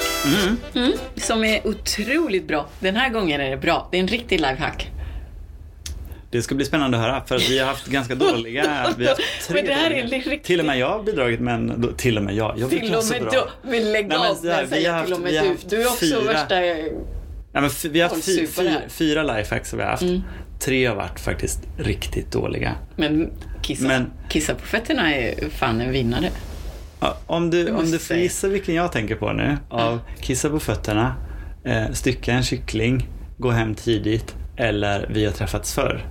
Mm, 0.75 0.91
som 1.15 1.43
är 1.43 1.67
otroligt 1.67 2.47
bra. 2.47 2.69
Den 2.79 2.95
här 2.95 3.09
gången 3.09 3.41
är 3.41 3.49
det 3.49 3.57
bra. 3.57 3.87
Det 3.91 3.97
är 3.97 4.01
en 4.01 4.07
riktig 4.07 4.39
lifehack. 4.41 4.91
Det 6.31 6.41
ska 6.41 6.55
bli 6.55 6.65
spännande 6.65 6.97
att 6.97 7.03
höra, 7.03 7.23
för 7.25 7.37
vi 7.49 7.59
har 7.59 7.67
haft 7.67 7.85
ganska 7.87 8.15
dåliga, 8.15 8.63
vi 8.97 9.03
har 9.05 9.09
haft 9.15 9.47
tre 9.47 9.55
Men 9.61 9.65
det 9.65 9.73
här 9.73 9.91
är 9.91 10.07
riktigt- 10.07 10.43
Till 10.43 10.59
och 10.59 10.65
med 10.65 10.77
jag 10.79 10.89
har 10.89 11.03
bidragit 11.03 11.39
med 11.39 11.53
en, 11.55 11.93
till 11.97 12.17
och 12.17 12.23
med 12.23 12.35
jag, 12.35 12.55
jag 12.59 12.69
Till 12.69 12.95
och 12.95 13.03
med 13.11 13.21
bra. 13.21 13.31
du. 13.63 13.69
Men 13.69 13.91
lägg 13.91 14.07
Nej, 14.07 14.17
men 14.17 14.31
av 14.31 14.37
jag 14.45 14.65
vi 14.65 14.85
har 14.85 15.03
till 15.03 15.13
och 15.13 15.19
haft- 15.19 15.23
med 15.23 15.31
vi 15.31 15.37
har 15.37 15.43
du. 15.45 15.49
haft 15.51 15.69
Du 15.69 15.81
är 15.81 15.87
också 15.87 16.05
fyra- 16.05 16.21
värsta... 16.33 16.55
Nej, 16.59 16.93
men 17.51 17.69
vi 17.91 18.01
har 18.01 18.09
haft 18.09 18.25
fy, 18.25 18.47
fy, 18.47 18.69
fyra 18.89 19.23
lifehacks 19.23 19.71
har 19.71 19.77
vi 19.79 19.83
haft. 19.83 20.03
Tre 20.59 20.85
har 20.85 20.95
varit 20.95 21.19
faktiskt 21.19 21.59
riktigt 21.77 22.31
dåliga. 22.31 22.75
Men 22.95 23.31
kissa, 23.61 23.83
Men- 23.87 24.11
kissa 24.29 24.55
på 24.55 24.65
fötterna 24.65 25.15
är 25.15 25.49
fan 25.49 25.81
en 25.81 25.91
vinnare. 25.91 26.29
Om 27.25 27.49
du, 27.49 27.71
om 27.71 27.91
du 27.91 27.99
får 27.99 28.15
gissa 28.15 28.47
vilken 28.47 28.75
jag 28.75 28.91
tänker 28.91 29.15
på 29.15 29.33
nu, 29.33 29.57
av 29.69 29.99
kissa 30.19 30.49
på 30.49 30.59
fötterna, 30.59 31.15
eh, 31.63 31.91
stycka 31.91 32.33
en 32.33 32.43
kyckling, 32.43 33.07
gå 33.37 33.51
hem 33.51 33.75
tidigt 33.75 34.35
eller 34.57 35.07
vi 35.13 35.25
har 35.25 35.31
träffats 35.31 35.73
förr. 35.73 36.05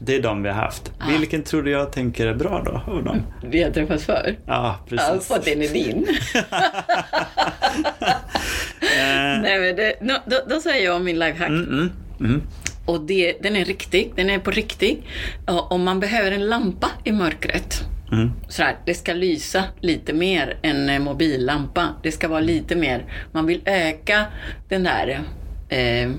Det 0.00 0.14
är 0.14 0.22
de 0.22 0.42
vi 0.42 0.48
har 0.48 0.56
haft. 0.56 0.92
Ah. 0.98 1.18
Vilken 1.18 1.42
tror 1.42 1.62
du 1.62 1.70
jag 1.70 1.92
tänker 1.92 2.26
är 2.26 2.34
bra 2.34 2.62
då 2.66 2.92
av 2.92 3.04
dem? 3.04 3.22
Vi 3.42 3.62
har 3.62 3.70
träffats 3.70 4.04
förr. 4.04 4.36
Ja, 4.46 4.76
precis. 4.88 5.08
Alltså, 5.08 5.38
den 5.44 5.62
är 5.62 5.68
din. 5.68 6.06
Eh, 8.80 9.40
Nej, 9.42 9.60
men 9.60 9.76
det, 9.76 9.94
no, 10.00 10.12
då, 10.26 10.40
då 10.48 10.60
säger 10.60 10.84
jag 10.84 11.02
min 11.02 11.18
lifehack. 11.18 11.48
mm, 11.48 11.64
mm, 11.68 11.90
mm. 12.20 12.42
Och 12.86 13.00
det, 13.00 13.34
den 13.42 13.56
är 13.56 13.64
riktig, 13.64 14.12
den 14.16 14.30
är 14.30 14.38
på 14.38 14.50
riktigt. 14.50 15.04
Om 15.46 15.82
man 15.84 16.00
behöver 16.00 16.32
en 16.32 16.46
lampa 16.46 16.90
i 17.04 17.12
mörkret, 17.12 17.80
Mm. 18.12 18.30
sådär, 18.48 18.76
det 18.86 18.94
ska 18.94 19.12
lysa 19.12 19.64
lite 19.80 20.12
mer 20.12 20.56
än 20.62 20.88
en 20.88 21.02
mobillampa. 21.02 21.88
Det 22.02 22.12
ska 22.12 22.28
vara 22.28 22.40
lite 22.40 22.76
mer, 22.76 23.04
man 23.32 23.46
vill 23.46 23.60
öka 23.64 24.24
den 24.68 24.82
där 24.84 25.20
eh, 25.68 26.10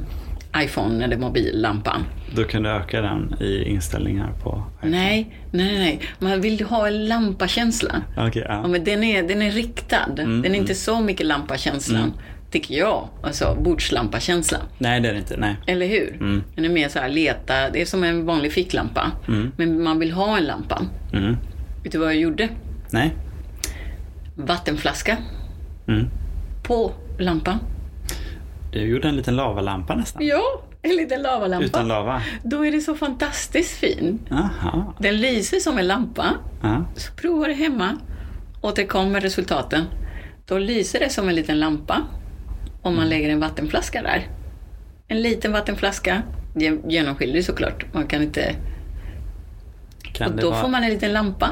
iPhone 0.57 1.03
eller 1.03 1.17
mobillampan. 1.17 2.05
Då 2.35 2.43
kan 2.43 2.63
du 2.63 2.69
öka 2.69 3.01
den 3.01 3.35
i 3.41 3.63
inställningar 3.63 4.33
på... 4.43 4.63
Nej, 4.81 5.35
nej, 5.51 5.77
nej. 5.77 6.01
Man 6.19 6.41
vill 6.41 6.61
ha 6.61 6.87
en 6.87 7.07
lampakänsla. 7.07 8.01
Okej, 8.17 8.43
ja. 8.47 8.53
Ja, 8.53 8.67
men 8.67 8.83
den, 8.83 9.03
är, 9.03 9.23
den 9.23 9.41
är 9.41 9.51
riktad. 9.51 10.05
Mm, 10.17 10.41
den 10.41 10.55
är 10.55 10.59
inte 10.59 10.75
så 10.75 10.99
mycket 11.01 11.25
lampakänslan, 11.25 12.13
tycker 12.51 12.75
jag. 12.75 13.07
Alltså 13.23 13.57
bordslampakänslan. 13.63 14.61
Nej, 14.77 14.99
det 14.99 15.09
är 15.09 15.13
det 15.13 15.19
inte. 15.19 15.37
Nej. 15.37 15.55
Eller 15.67 15.87
hur? 15.87 16.13
Mm. 16.13 16.43
Den 16.55 16.65
är 16.65 16.69
mer 16.69 16.89
så 16.89 16.99
här 16.99 17.09
leta, 17.09 17.69
det 17.69 17.81
är 17.81 17.85
som 17.85 18.03
en 18.03 18.25
vanlig 18.25 18.51
ficklampa. 18.51 19.11
Mm. 19.27 19.51
Men 19.57 19.83
man 19.83 19.99
vill 19.99 20.11
ha 20.11 20.37
en 20.37 20.43
lampa. 20.45 20.81
Mm. 21.79 21.83
Vet 21.83 21.91
du 21.91 21.97
vad 21.97 22.07
jag 22.07 22.15
gjorde? 22.21 22.49
Nej. 22.89 23.15
Vattenflaska 24.35 25.17
Mm. 25.87 26.07
på 26.63 26.91
lampan. 27.17 27.59
Du 28.71 28.79
gjorde 28.79 29.07
en 29.07 29.15
liten 29.15 29.35
lavalampa 29.35 29.95
nästan. 29.95 30.25
Ja, 30.27 30.41
en 30.81 30.95
liten 30.95 31.21
lavalampa. 31.21 31.65
Utan 31.65 31.87
lava. 31.87 32.21
Då 32.43 32.65
är 32.65 32.71
det 32.71 32.81
så 32.81 32.95
fantastiskt 32.95 33.71
fin. 33.77 34.19
Aha. 34.31 34.93
Den 34.99 35.17
lyser 35.17 35.59
som 35.59 35.77
en 35.77 35.87
lampa. 35.87 36.25
Ja. 36.61 36.85
Så 36.95 37.13
prova 37.13 37.47
det 37.47 37.53
hemma. 37.53 37.97
Återkom 38.61 39.11
med 39.11 39.21
resultaten. 39.23 39.85
Då 40.45 40.57
lyser 40.57 40.99
det 40.99 41.09
som 41.09 41.29
en 41.29 41.35
liten 41.35 41.59
lampa 41.59 42.01
om 42.81 42.95
man 42.95 43.09
lägger 43.09 43.29
en 43.29 43.39
vattenflaska 43.39 44.01
där. 44.01 44.27
En 45.07 45.21
liten 45.21 45.51
vattenflaska. 45.51 46.21
Genomskinlig 46.87 47.45
såklart. 47.45 47.85
Man 47.93 48.07
kan 48.07 48.21
inte... 48.21 48.55
Kan 50.13 50.31
Och 50.33 50.39
då 50.39 50.49
vara... 50.49 50.61
får 50.61 50.67
man 50.67 50.83
en 50.83 50.89
liten 50.89 51.13
lampa 51.13 51.49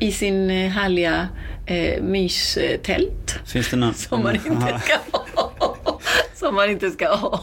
i 0.00 0.12
sin 0.12 0.50
eh, 0.50 0.70
härliga 0.70 1.28
eh, 1.66 2.02
mystält. 2.02 3.38
Finns 3.46 3.70
det 3.70 3.76
någon... 3.76 3.94
Som 3.94 4.22
man 4.22 4.34
inte 4.34 4.80
ska 4.80 4.96
ha. 5.12 5.52
Som 6.34 6.54
man 6.54 6.70
inte 6.70 6.90
ska 6.90 7.14
ha. 7.14 7.40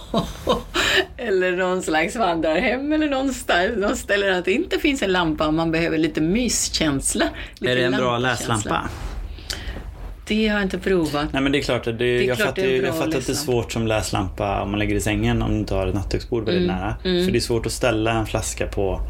Eller 1.18 1.52
någon 1.52 1.82
slags 1.82 2.16
vandrarhem 2.16 2.94
eller 2.94 3.10
någonstans. 3.10 3.72
Någon 3.78 3.96
ställe 3.96 4.26
där 4.26 4.42
det 4.46 4.52
inte 4.52 4.80
finns 4.80 5.02
en 5.02 5.12
lampa. 5.12 5.52
Man 5.52 5.72
behöver 5.72 5.98
lite 5.98 6.22
myskänsla. 6.22 7.26
Lite 7.60 7.72
Är 7.72 7.76
det 7.76 7.84
en 7.84 7.92
bra 7.92 8.18
läslampa? 8.18 8.90
Det 10.28 10.48
har 10.48 10.56
jag 10.56 10.66
inte 10.66 10.78
provat. 10.78 11.34
Nej 11.34 11.42
men 11.42 11.52
det 11.52 11.58
är 11.58 11.62
klart, 11.62 11.88
att 11.88 12.00
det, 12.00 12.06
är 12.06 12.22
jag 12.28 12.38
klart 12.38 12.48
fattar, 12.48 12.62
det 12.62 12.78
jag 12.78 12.96
fattar 12.96 13.18
att 13.18 13.26
det 13.26 13.32
är 13.32 13.34
svårt 13.34 13.72
som 13.72 13.88
läslampa 13.88 14.62
om 14.62 14.72
man 14.72 14.80
lägger 14.80 14.96
i 14.96 15.02
sängen 15.02 15.42
om 15.42 15.52
du 15.52 15.58
inte 15.58 15.74
har 15.74 15.88
ett 15.88 15.96
nattduksbord 15.96 16.46
väldigt 16.46 16.64
Mm, 16.64 16.78
nära. 16.78 16.96
För 17.26 17.32
det 17.32 17.38
är 17.38 17.40
svårt 17.40 17.66
att 17.66 17.72
ställa 17.72 18.12
en 18.12 18.26
flaska 18.26 18.68
på 18.68 19.02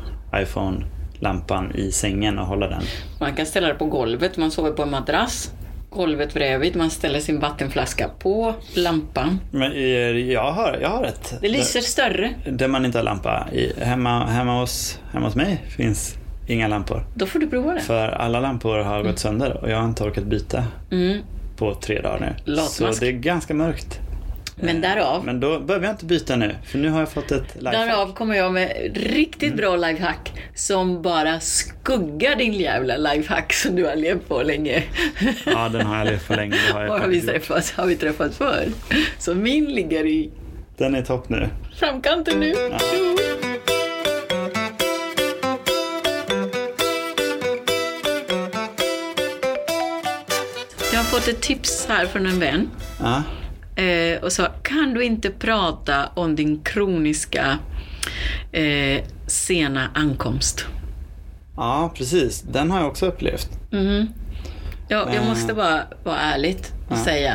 iPhone-lampan 1.22 1.72
i 1.76 1.92
sängen 1.92 2.40
och 2.40 2.46
hålla 2.46 2.68
den. 2.68 2.82
Man 3.20 3.36
kan 3.36 3.46
ställa 3.46 3.68
det 3.68 3.74
på 3.74 3.86
golvet. 3.86 4.38
Man 4.38 4.52
sover 4.52 4.72
på 4.72 4.84
en 4.84 4.92
madrass. 4.92 5.52
Golvet 5.90 6.34
bredvid. 6.34 6.76
Man 6.76 6.90
ställer 6.90 7.20
sin 7.20 7.40
vattenflaska 7.40 8.10
på 8.20 8.54
lampan. 8.76 9.40
Men 9.52 9.72
eh, 9.72 9.80
jag 10.32 10.52
har, 10.52 10.78
jag 10.82 10.90
har 10.90 11.04
ett. 11.04 11.34
Det 11.42 11.48
lyser 11.50 11.82
större. 11.82 12.34
Där, 12.52 12.68
man 12.68 12.86
inte 12.86 12.98
har 12.98 13.04
lampa. 13.04 13.48
I, 13.54 13.74
hemma, 13.84 14.26
hemma, 14.26 14.60
hos, 14.60 15.00
hemma 15.14 15.26
hos 15.26 15.36
mig 15.36 15.64
finns 15.78 16.16
inga 16.48 16.68
lampor. 16.68 17.04
Då 17.16 17.26
får 17.26 17.40
du 17.40 17.48
prova 17.48 17.74
det. 17.74 17.80
För 17.80 18.08
alla 18.10 18.40
lampor 18.40 18.78
har 18.78 19.04
gått 19.04 19.20
sönder 19.20 19.58
och 19.64 19.70
jag 19.72 19.78
har 19.78 19.86
inte 19.86 20.04
orkat 20.04 20.24
byta 20.24 20.64
Mm. 20.92 21.22
på 21.58 21.76
tre 21.76 22.02
dagar 22.02 22.20
nu. 22.20 22.54
Latmask. 22.54 22.76
Så 22.98 23.06
det 23.06 23.08
är 23.08 23.12
ganska 23.12 23.54
mörkt. 23.54 24.00
Men 24.62 24.82
därav 24.82 25.26
Men 25.26 25.40
då 25.40 25.60
behöver 25.60 25.86
jag 25.86 25.94
inte 25.94 26.06
byta 26.06 26.36
nu, 26.36 26.56
för 26.66 26.78
nu 26.78 26.90
har 26.90 27.00
jag 27.00 27.12
fått 27.12 27.32
ett 27.32 27.56
lifehack. 27.56 27.74
Därav 27.90 28.14
kommer 28.14 28.36
jag 28.36 28.54
med 28.54 28.92
riktigt 28.96 29.56
bra 29.56 29.76
lifehack 29.76 30.32
som 30.56 31.02
bara 31.02 31.40
skuggar 31.40 32.36
din 32.36 32.54
jävla 32.54 32.98
lifehack 32.98 33.54
som 33.54 33.76
du 33.76 33.86
har 33.86 33.96
levt 33.96 34.28
på 34.28 34.42
länge. 34.44 34.84
Ja, 35.46 35.70
den 35.70 35.86
har 35.86 35.98
jag 35.98 36.08
levt 36.08 36.28
på 36.28 36.34
länge. 36.34 36.56
Det 36.68 36.74
har 36.74 36.82
jag 36.84 37.08
vi 37.08 37.22
träffats? 37.22 37.72
Har 37.72 37.86
vi 37.86 37.96
träffats 37.96 38.38
förr? 38.38 38.66
Så 39.20 39.36
min 39.36 39.66
ligger 39.66 40.06
i 40.06 40.30
Den 40.78 40.96
är 40.96 41.02
topp 41.02 41.30
nu. 41.30 41.50
framkanten 41.80 42.40
nu. 42.40 42.54
Tjo! 42.54 43.18
Jag 50.94 51.00
har 51.00 51.04
fått 51.04 51.28
ett 51.28 51.42
tips 51.42 51.86
här 51.90 52.06
från 52.06 52.26
en 52.26 52.40
vän. 52.40 52.70
Ja. 53.00 53.24
Eh, 53.84 54.24
och 54.24 54.32
sa, 54.32 54.46
kan 54.64 54.94
du 54.94 55.04
inte 55.04 55.30
prata 55.30 56.10
om 56.14 56.36
din 56.36 56.62
kroniska 56.64 57.58
eh, 58.52 59.04
sena 59.28 59.88
ankomst? 59.94 60.66
ja, 61.56 61.92
precis. 61.96 62.42
Den 62.42 62.72
har 62.72 62.80
jag 62.80 62.88
också 62.88 63.06
upplevt. 63.06 63.50
Mhm. 63.72 64.08
Ja, 64.90 65.08
jag 65.14 65.24
Eh. 65.24 65.30
måste 65.30 65.54
bara 65.54 65.82
vara 66.04 66.18
ärligt 66.18 66.74
och 66.90 66.98
Ja. 66.98 67.04
säga, 67.04 67.34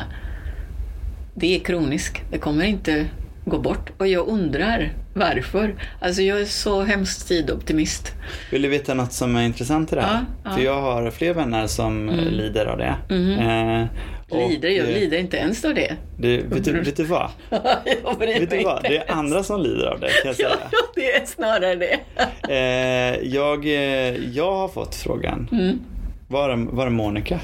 det 1.35 1.57
är 1.57 1.61
kroniskt. 1.61 2.23
Det 2.31 2.39
kommer 2.39 2.65
inte 2.65 3.07
gå 3.45 3.59
bort. 3.59 3.91
Och 3.99 4.07
jag 4.07 4.29
undrar 4.29 4.93
varför. 5.15 5.75
Alltså 6.01 6.23
jag 6.23 6.41
är 6.41 6.45
så 6.45 6.83
hemskt 6.83 7.29
tidoptimist. 7.29 8.13
Vill 8.51 8.63
du 8.63 8.69
veta 8.69 8.95
något 8.95 9.13
som 9.13 9.37
är 9.37 9.43
intressant 9.43 9.93
i 9.93 9.95
det 9.97 10.03
här? 10.03 10.13
Ja, 10.13 10.25
ja. 10.45 10.51
För 10.57 10.61
jag 10.63 10.81
har 10.83 11.11
fler 11.11 11.35
vänner 11.35 11.67
som 11.67 12.09
eh, 12.09 12.15
lider 12.31 12.67
av 12.67 12.79
det. 12.79 12.95
Eh, 13.15 13.83
och, 13.83 14.22
Lider, 14.39 14.69
jag 14.69 14.89
eh, 14.89 14.95
lider 14.95 15.19
inte 15.19 15.37
ens 15.37 15.65
av 15.65 15.75
det. 15.75 15.97
Det, 16.19 16.37
vet, 16.37 16.65
du, 16.65 16.81
vet 16.81 16.97
du 16.97 17.05
vad? 17.05 17.31
jag 17.51 18.19
Vet 18.19 18.51
du 18.51 18.63
vad? 18.63 18.83
Det 18.83 18.97
är 18.97 19.13
andra 19.13 19.43
som 19.43 19.61
lider 19.61 19.87
av 19.87 20.01
det 20.01 20.09
kan 20.09 20.27
jag 20.27 20.37
säga. 20.37 20.49
Ja, 20.73 20.79
det 20.95 21.13
är 21.13 21.27
snarare 21.27 21.75
det. 21.75 22.01
Eh, 22.49 23.29
jag, 23.29 23.67
eh, 23.67 24.17
jag 24.35 24.53
har 24.53 24.69
fått 24.69 24.95
frågan. 24.95 25.49
Mm. 25.53 25.81
Var, 26.29 26.69
var 26.73 26.87
är 26.87 26.91
Monica? 26.91 27.41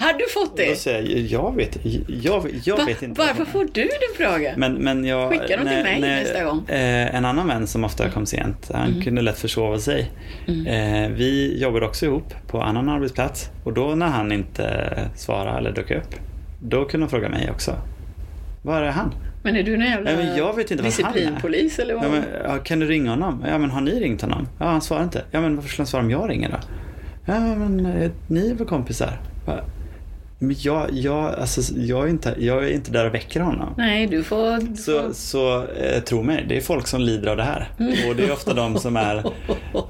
Har 0.00 0.12
du 0.12 0.28
fått 0.28 0.56
Då 0.56 0.62
det? 0.62 0.76
säger 0.76 1.18
jag, 1.18 1.26
jag 1.44 1.56
vet, 1.56 1.78
jag, 2.24 2.46
jag 2.64 2.76
Va- 2.76 2.84
vet 2.86 3.02
inte. 3.02 3.20
Varför 3.20 3.44
får 3.44 3.64
du 3.64 3.82
den 3.82 3.90
frågan? 4.26 4.54
Men, 4.56 4.72
men 4.74 5.04
jag, 5.04 5.30
Skicka 5.30 5.56
dem 5.56 5.66
till 5.68 5.82
mig 5.82 6.00
nästa 6.00 6.44
gång. 6.44 6.68
Eh, 6.68 7.14
en 7.14 7.24
annan 7.24 7.46
vän 7.48 7.66
som 7.66 7.84
ofta 7.84 8.10
kom 8.10 8.26
sent, 8.26 8.70
han 8.74 8.88
Mm. 8.90 9.02
kunde 9.02 9.22
lätt 9.22 9.38
försova 9.38 9.78
sig. 9.78 10.10
Eh, 10.66 11.08
vi 11.10 11.58
jobbade 11.62 11.86
också 11.86 12.06
ihop 12.06 12.34
på 12.46 12.62
annan 12.62 12.88
arbetsplats 12.88 13.50
och 13.64 13.72
då 13.72 13.94
när 13.94 14.06
han 14.08 14.32
inte 14.32 14.90
svarade 15.16 15.58
eller 15.58 15.72
dök 15.72 15.90
upp, 15.90 16.14
då 16.62 16.84
kunde 16.84 17.06
de 17.06 17.10
fråga 17.10 17.28
mig 17.28 17.50
också. 17.50 17.74
Var 18.62 18.82
är 18.82 18.90
han? 18.90 19.14
Men 19.42 19.56
är 19.56 19.62
du 19.62 19.76
någon 19.76 19.86
jävla 19.86 20.10
Nej, 20.16 20.34
jag 20.36 20.56
vet 20.56 20.70
inte 20.70 20.82
han 20.82 20.90
disciplinpolis 20.90 21.78
eller 21.78 21.94
vad? 21.94 22.04
Ja, 22.04 22.08
men, 22.08 22.24
ja, 22.44 22.58
kan 22.58 22.80
du 22.80 22.86
ringa 22.86 23.10
honom? 23.10 23.44
Ja 23.48 23.58
men 23.58 23.70
har 23.70 23.80
ni 23.80 24.00
ringt 24.00 24.22
honom? 24.22 24.48
Ja 24.58 24.64
han 24.66 24.80
svarar 24.80 25.02
inte. 25.02 25.22
Ja 25.30 25.40
men 25.40 25.56
varför 25.56 25.68
skulle 25.68 25.80
han 25.82 25.86
svara 25.86 26.02
om 26.02 26.10
jag 26.10 26.30
ringer 26.30 26.48
då? 26.48 26.56
Ja 27.26 27.40
men 27.40 27.86
eh, 27.86 28.10
ni 28.26 28.50
är 28.50 28.54
väl 28.54 28.66
kompisar? 28.66 29.20
Men 30.42 30.56
jag, 30.58 30.86
jag, 30.92 31.34
alltså, 31.34 31.74
jag, 31.76 32.04
är 32.04 32.08
inte, 32.10 32.34
jag 32.38 32.64
är 32.64 32.68
inte 32.74 32.90
där 32.90 33.06
och 33.06 33.14
väcker 33.14 33.40
honom. 33.40 33.74
Nej, 33.76 34.06
du 34.06 34.22
får... 34.22 34.60
Du 34.70 34.76
Så, 34.76 35.02
får... 35.02 35.12
så 35.12 35.64
eh, 35.66 36.00
tro 36.02 36.22
mig, 36.22 36.44
det 36.48 36.56
är 36.56 36.60
folk 36.60 36.86
som 36.86 37.00
lider 37.00 37.30
av 37.30 37.36
det 37.36 37.42
här. 37.42 37.68
Och 38.08 38.16
det 38.16 38.24
är 38.24 38.32
ofta 38.32 38.54
de 38.54 38.78
som 38.78 38.96
är 38.96 39.24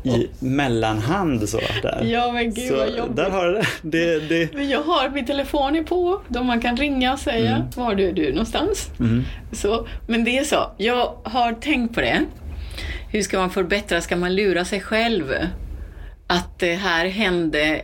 i 0.04 0.26
mellanhand 0.38 1.48
så 1.48 1.60
där. 1.82 2.04
Ja, 2.04 2.32
men 2.32 2.54
gud 2.54 2.72
vad 2.72 2.88
så 2.88 2.96
jobbigt. 2.98 3.16
där 3.16 3.30
har 3.30 3.46
det. 3.48 3.64
det, 3.82 4.28
det 4.28 4.54
Men 4.54 4.68
jag 4.68 4.82
har 4.82 5.08
min 5.08 5.26
telefon 5.26 5.76
är 5.76 5.82
på, 5.82 6.20
då 6.28 6.42
man 6.42 6.60
kan 6.60 6.76
ringa 6.76 7.12
och 7.12 7.18
säga 7.18 7.66
var 7.76 7.94
du 7.94 8.08
är 8.08 8.12
du 8.12 8.30
någonstans. 8.32 8.90
mm. 9.00 9.24
Så, 9.52 9.86
men 10.06 10.24
det 10.24 10.38
är 10.38 10.44
så, 10.44 10.70
jag 10.76 11.12
har 11.22 11.52
tänkt 11.52 11.94
på 11.94 12.00
det. 12.00 12.24
Hur 13.12 13.22
ska 13.22 13.38
man 13.38 13.50
förbättra? 13.50 14.00
Ska 14.00 14.16
man 14.16 14.34
lura 14.34 14.64
sig 14.64 14.80
själv? 14.80 15.24
Att 16.26 16.58
det 16.58 16.74
här 16.74 17.06
hände, 17.06 17.82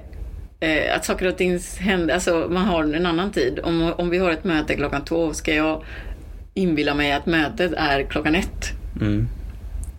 eh, 0.61 0.97
att 0.97 1.05
saker 1.05 1.27
och 1.29 1.37
ting 1.37 1.59
hände, 1.79 2.15
alltså 2.15 2.47
man 2.51 2.65
har 2.65 2.85
en 2.85 3.07
annan 3.07 3.33
tid. 3.33 3.61
Om, 3.65 3.93
om 3.97 4.11
vi 4.11 4.19
har 4.19 4.31
ett 4.31 4.45
möte 4.45 4.75
klockan 4.75 5.05
två, 5.05 5.33
ska 5.33 5.55
jag 5.55 5.83
inbilla 6.55 6.95
mig 6.95 7.13
att 7.13 7.27
mötet 7.27 7.73
är 7.77 8.03
klockan 8.03 8.35
ett? 8.35 8.73
Mm. 9.01 9.29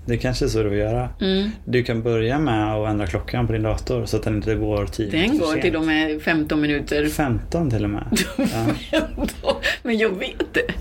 Det 0.05 0.17
kanske 0.17 0.45
är 0.45 0.49
så 0.49 0.63
du 0.63 0.69
vill 0.69 0.79
göra. 0.79 1.09
Mm. 1.21 1.49
Du 1.65 1.83
kan 1.83 2.03
börja 2.03 2.39
med 2.39 2.73
att 2.73 2.89
ändra 2.89 3.07
klockan 3.07 3.47
på 3.47 3.53
din 3.53 3.63
dator 3.63 4.05
så 4.05 4.17
att 4.17 4.23
den 4.23 4.35
inte 4.35 4.55
går 4.55 4.85
10 4.85 5.11
Den 5.11 5.37
går 5.37 5.53
till 5.61 5.75
och 5.75 5.85
med 5.85 6.21
15 6.21 6.61
minuter 6.61 7.05
15 7.05 7.69
till 7.71 7.83
och 7.83 7.89
med. 7.89 8.03
Ja. 8.37 8.65
Men 9.83 9.97
jag 9.97 10.09
vet 10.19 10.53
det. 10.53 10.73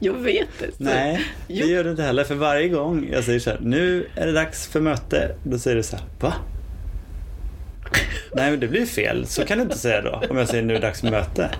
Jag 0.00 0.12
vet 0.14 0.48
det. 0.60 0.66
Så- 0.76 0.82
Nej, 0.84 1.20
det 1.46 1.54
gör 1.54 1.84
du 1.84 1.90
inte 1.90 2.02
heller. 2.02 2.24
För 2.24 2.34
varje 2.34 2.68
gång 2.68 3.08
jag 3.12 3.24
säger 3.24 3.40
så 3.40 3.50
här, 3.50 3.58
nu 3.62 4.06
är 4.14 4.26
det 4.26 4.32
dags 4.32 4.68
för 4.68 4.80
möte. 4.80 5.34
Då 5.42 5.58
säger 5.58 5.76
du 5.76 5.82
så 5.82 5.96
här, 5.96 6.04
va? 6.20 6.34
Nej 8.32 8.50
men 8.50 8.60
det 8.60 8.68
blir 8.68 8.86
fel. 8.86 9.26
Så 9.26 9.44
kan 9.44 9.58
du 9.58 9.64
inte 9.64 9.78
säga 9.78 10.02
då. 10.02 10.22
Om 10.30 10.36
jag 10.36 10.48
säger 10.48 10.62
nu 10.62 10.74
är 10.74 10.80
det 10.80 10.86
dags 10.86 11.00
för 11.00 11.10
möte. 11.10 11.50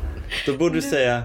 Då 0.47 0.53
borde 0.57 0.75
du 0.75 0.83
säga, 0.83 1.23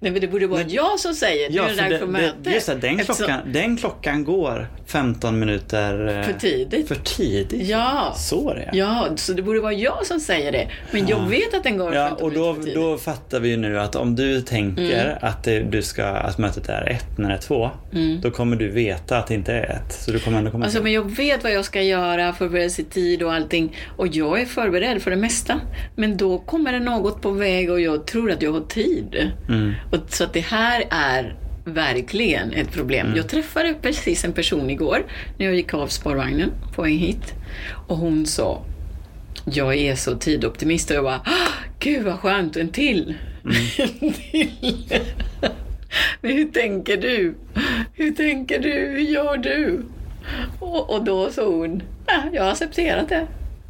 Nej, 0.00 0.12
men 0.12 0.20
det 0.20 0.28
borde 0.28 0.46
vara 0.46 0.62
jag 0.62 1.00
som 1.00 1.14
säger 1.14 1.48
Ja, 1.50 1.64
är 1.64 1.68
det 1.68 1.74
för 1.74 1.82
dags 1.82 1.98
för 1.98 2.06
det, 2.06 2.12
möte. 2.12 2.50
just 2.50 2.66
det, 2.66 2.74
den, 2.74 3.00
Eftersom- 3.00 3.16
klockan, 3.16 3.40
den 3.52 3.76
klockan 3.76 4.24
går 4.24 4.68
15 4.86 5.38
minuter 5.38 6.18
eh, 6.18 6.22
För 6.22 6.32
tidigt. 6.32 6.88
För 6.88 6.94
tidigt. 6.94 7.68
Ja. 7.68 8.14
Så 8.16 8.50
är 8.50 8.54
det 8.54 8.70
Ja, 8.72 9.08
så 9.16 9.32
det 9.32 9.42
borde 9.42 9.60
vara 9.60 9.72
jag 9.72 10.06
som 10.06 10.20
säger 10.20 10.52
det. 10.52 10.68
Men 10.90 11.06
jag 11.08 11.28
vet 11.28 11.54
att 11.54 11.62
den 11.62 11.78
går 11.78 11.94
Ja, 11.94 12.08
15 12.08 12.26
och 12.26 12.32
då, 12.32 12.40
minuter 12.40 12.54
för 12.54 12.62
tidigt. 12.62 12.74
då 12.74 12.98
fattar 12.98 13.40
vi 13.40 13.48
ju 13.48 13.56
nu 13.56 13.78
att 13.80 13.96
om 13.96 14.16
du 14.16 14.40
tänker 14.40 15.18
att, 15.22 15.44
det, 15.44 15.60
du 15.60 15.82
ska, 15.82 16.04
att 16.04 16.38
mötet 16.38 16.68
är 16.68 16.88
ett 16.90 17.18
när 17.18 17.28
det 17.28 17.34
är 17.34 17.38
två, 17.38 17.70
då 18.22 18.30
kommer 18.30 18.56
du 18.56 18.68
veta 18.68 19.18
att 19.18 19.26
det 19.26 19.34
inte 19.34 19.52
är 19.52 19.64
ett. 19.70 19.92
Så 19.92 20.10
du 20.10 20.18
kommer 20.18 20.38
ändå 20.38 20.50
komma 20.50 20.64
Alltså, 20.64 20.78
till- 20.78 20.84
men 20.84 20.92
jag 20.92 21.16
vet 21.16 21.42
vad 21.42 21.52
jag 21.52 21.64
ska 21.64 21.82
göra, 21.82 22.32
förberedelsetid 22.32 23.22
och 23.22 23.32
allting. 23.34 23.76
Och 23.96 24.06
jag 24.06 24.40
är 24.40 24.46
förberedd 24.46 25.02
för 25.02 25.10
det 25.10 25.16
mesta. 25.16 25.60
Men 25.94 26.16
då 26.16 26.38
kommer 26.38 26.72
det 26.72 26.80
något 26.80 27.22
på 27.22 27.30
väg 27.30 27.70
och 27.70 27.80
jag 27.80 28.06
tror 28.06 28.30
att 28.30 28.42
jag 28.42 28.52
har 28.52 28.60
tid. 28.60 29.30
Mm. 29.48 29.72
Och, 29.90 29.98
så 30.08 30.24
att 30.24 30.32
det 30.32 30.40
här 30.40 30.84
är 30.90 31.36
verkligen 31.64 32.52
ett 32.52 32.72
problem. 32.72 33.06
Mm. 33.06 33.16
Jag 33.16 33.28
träffade 33.28 33.74
precis 33.82 34.24
en 34.24 34.32
person 34.32 34.70
igår 34.70 35.06
när 35.38 35.46
jag 35.46 35.54
gick 35.54 35.74
av 35.74 35.86
spårvagnen 35.86 36.50
på 36.74 36.82
väg 36.82 36.98
hit. 36.98 37.34
Och 37.88 37.96
hon 37.96 38.26
sa 38.26 38.62
jag 39.44 39.74
är 39.76 39.94
så 39.94 40.14
tidoptimist 40.14 40.90
och 40.90 40.96
jag 40.96 41.04
bara, 41.04 41.20
"Ah, 41.24 41.52
gud 41.78 42.04
vad 42.04 42.18
skönt, 42.18 42.56
en 42.56 42.68
till. 42.68 43.14
Mm. 43.44 43.56
En 44.00 44.12
till. 44.12 45.00
Men 46.20 46.32
hur 46.32 46.48
tänker 46.48 46.96
du? 46.96 47.34
Hur 47.94 48.10
tänker 48.10 48.58
du? 48.58 48.70
Hur 48.70 48.98
gör 48.98 49.36
du? 49.36 49.82
Och, 50.60 50.90
och 50.94 51.04
då 51.04 51.30
sa 51.30 51.44
hon, 51.46 51.82
"Ja, 52.06 52.22
jag 52.32 52.42
har 52.42 52.50
accepterat 52.50 53.08
det. 53.08 53.26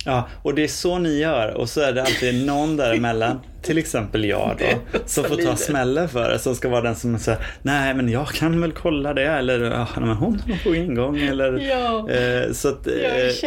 Ja, 0.07 0.29
och 0.43 0.55
det 0.55 0.65
är 0.65 0.69
så 0.69 0.99
ni 0.99 1.19
gör 1.19 1.49
och 1.55 1.69
så 1.69 1.81
är 1.81 1.93
det 1.93 2.01
alltid 2.03 2.47
någon 2.47 2.77
däremellan, 2.77 3.41
till 3.63 3.79
exempel 3.79 4.25
jag 4.25 4.55
Det 4.59 4.77
då, 4.93 4.99
som 5.07 5.25
får 5.25 5.37
ta 5.37 5.57
smällen 5.57 6.09
för 6.09 6.31
det. 6.31 6.39
Som 6.39 6.55
ska 6.55 6.69
vara 6.69 6.81
den 6.81 6.97
som 6.97 7.19
säger, 7.19 7.41
nej 7.63 7.95
men 7.95 8.09
jag 8.09 8.29
kan 8.29 8.61
väl 8.61 8.73
kolla 8.73 9.15
det 9.15 9.23
eller 9.27 9.61
ja, 9.61 9.89
nej, 9.97 10.07
men 10.07 10.17
hon 10.17 10.41
har 10.49 10.65
på 10.65 10.75
ingång 10.75 11.19
eller 11.21 11.53
Ja. 11.71 12.11
eh, 12.11 12.53
Så 12.53 12.69
att, 12.69 12.87
eh, 12.87 12.93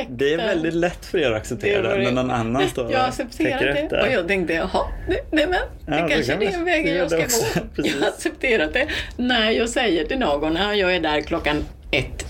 det 0.10 0.34
är 0.34 0.38
väldigt 0.38 0.74
lätt 0.74 1.06
för 1.06 1.18
er 1.18 1.32
att 1.32 1.38
acceptera 1.38 1.82
det, 1.82 1.88
var 1.90 1.98
när 1.98 2.12
någon 2.12 2.32
annan 2.32 2.54
Nej, 2.54 2.68
står 2.70 2.86
och 2.86 2.92
Jag 2.92 3.06
accepterar 3.06 3.60
det. 3.74 3.80
efter. 3.80 4.02
Och 4.08 4.14
jag 4.14 4.28
tänkte, 4.28 4.54
jaha, 4.54 4.82
nej, 5.08 5.20
nej 5.32 5.48
men 5.48 5.52
det 5.52 5.98
Ja, 5.98 6.04
det 6.08 6.14
kanske 6.14 6.32
kan 6.32 6.40
det 6.40 6.46
är 6.72 6.84
det 6.84 6.90
gör 6.90 6.96
jag 6.98 7.08
ska 7.10 7.18
det 7.18 7.24
också. 7.26 7.60
gå. 7.76 7.88
Jag 7.88 8.02
har 8.02 8.08
accepterat 8.08 8.74
det. 8.74 8.88
När 9.18 9.52
jag 9.52 9.70
säger 9.70 10.06
till 10.06 10.20
någon, 10.20 10.56
"Ja, 10.56 10.74
jag 10.76 10.96
är 10.96 11.00
där 11.00 11.22
klockan 11.22 11.64
ett, 11.92 12.26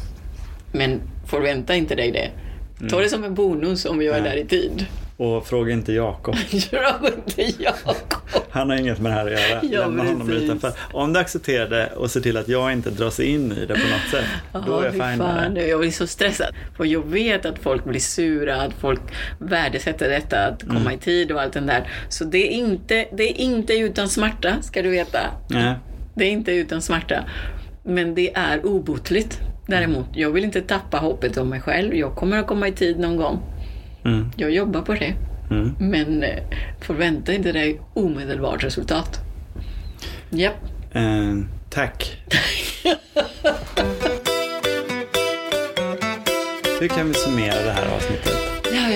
men 0.72 1.02
förvänta 1.30 1.76
inte 1.76 1.96
dig 1.96 2.12
det. 2.12 2.30
Ta 2.90 3.00
det 3.02 3.10
som 3.10 3.24
en 3.24 3.34
bonus 3.36 3.86
om 3.86 4.02
jag 4.02 4.18
är 4.18 4.22
där 4.22 4.36
i 4.36 4.46
tid. 4.46 4.86
Och 5.18 5.48
fråga 5.48 5.74
inte 5.74 5.94
Jakob. 5.94 6.36
Gör 6.50 6.96
inte 7.16 7.64
Jakob. 7.64 7.96
Han 8.50 8.70
har 8.70 8.78
inget 8.78 9.00
med 9.00 9.12
det 9.12 9.16
här 9.16 9.26
att 9.26 9.32
göra. 9.32 9.60
Ja, 9.72 9.80
Lämna 9.82 10.04
honom 10.04 10.28
precis. 10.28 10.44
utanför. 10.44 10.72
Om 10.94 11.14
du 11.14 11.20
accepterar 11.20 11.70
det 11.70 11.88
och 11.96 12.12
ser 12.12 12.20
till 12.22 12.38
att 12.38 12.48
jag 12.48 12.72
inte 12.74 12.90
dras 12.90 13.20
in 13.20 13.52
i 13.52 13.66
det 13.66 13.74
på 13.74 13.80
något 13.80 14.12
sätt, 14.12 14.66
då 14.68 14.80
är 14.80 14.84
jag 14.86 14.94
fine 14.94 15.18
med 15.18 15.52
det. 15.56 15.68
Jag 15.68 15.80
blir 15.80 15.92
så 15.92 16.08
stressad. 16.08 16.48
För 16.78 16.86
jag 16.86 17.06
vet 17.06 17.46
att 17.46 17.60
folk 17.60 17.84
blir 17.84 18.00
sura, 18.00 18.62
att 18.62 18.74
folk 18.74 19.02
värdesätter 19.40 20.10
detta, 20.10 20.46
att 20.46 20.62
komma 20.68 20.80
Mm. 20.80 20.94
i 20.94 20.98
tid 20.98 21.32
och 21.32 21.42
allt 21.42 21.54
det 21.54 21.60
där. 21.60 21.88
Så 22.10 22.24
det 22.24 22.48
är, 22.48 22.52
inte, 22.52 23.06
det 23.18 23.24
är 23.24 23.42
inte 23.42 23.74
utan 23.74 24.10
smärta, 24.10 24.62
ska 24.62 24.82
du 24.82 24.90
veta. 24.90 25.20
Nej. 25.50 25.74
Det 26.16 26.26
är 26.26 26.32
inte 26.32 26.52
utan 26.52 26.82
smärta. 26.82 27.24
Men 27.84 28.16
det 28.16 28.34
är 28.36 28.66
obotligt. 28.66 29.40
Däremot, 29.70 30.06
jag 30.14 30.32
vill 30.32 30.44
inte 30.44 30.62
tappa 30.62 30.98
hoppet 30.98 31.38
om 31.38 31.50
mig 31.50 31.62
själv. 31.62 31.96
Jag 31.96 32.16
kommer 32.16 32.38
att 32.38 32.48
komma 32.48 32.68
i 32.68 32.72
tid 32.72 33.00
någon 33.00 33.18
gång. 33.18 33.40
Mm. 34.06 34.32
Jag 34.36 34.52
jobbar 34.52 34.82
på 34.82 34.94
det. 34.94 35.14
Mm. 35.52 35.76
Men 35.80 36.24
eh, 36.24 36.44
förvänta 36.82 37.34
inte 37.34 37.52
dig 37.52 37.82
omedelbart 37.94 38.64
resultat. 38.64 39.20
Japp. 40.30 40.56
Eh, 40.94 41.36
tack. 41.70 42.18
Hur 46.80 46.88
kan 46.88 47.08
vi 47.08 47.14
summera 47.14 47.64
det 47.66 47.72
här 47.72 47.96
avsnittet? 47.96 48.49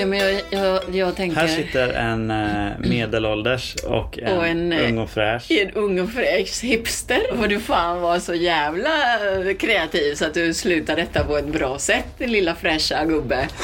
Men 0.06 0.18
jag, 0.18 0.40
jag, 0.50 0.80
jag 0.92 1.16
tänker... 1.16 1.36
Här 1.36 1.48
sitter 1.48 1.88
en 1.88 2.30
eh, 2.30 2.72
medelålders 2.78 3.74
och 3.74 4.18
en, 4.18 4.38
Och 4.38 4.46
en, 4.46 4.72
eh, 4.72 4.88
ung 4.88 4.98
och 4.98 5.10
fräsch. 5.10 5.50
En 5.50 5.70
ung 5.70 6.00
och 6.00 6.10
fräsch 6.10 6.64
hipster. 6.64 7.20
För 7.36 7.48
du 7.48 7.60
fan 7.60 8.00
var 8.00 8.18
så 8.18 8.34
jävla 8.34 8.88
eh, 8.88 9.56
kreativ 9.56 10.14
så 10.14 10.24
att 10.24 10.34
du 10.34 10.54
slutade 10.54 11.02
detta 11.02 11.24
på 11.24 11.36
ett 11.36 11.46
bra 11.48 11.78
sätt, 11.78 12.06
din 12.18 12.32
lilla 12.32 12.54
fräscha 12.54 13.04
gubbe. 13.04 13.48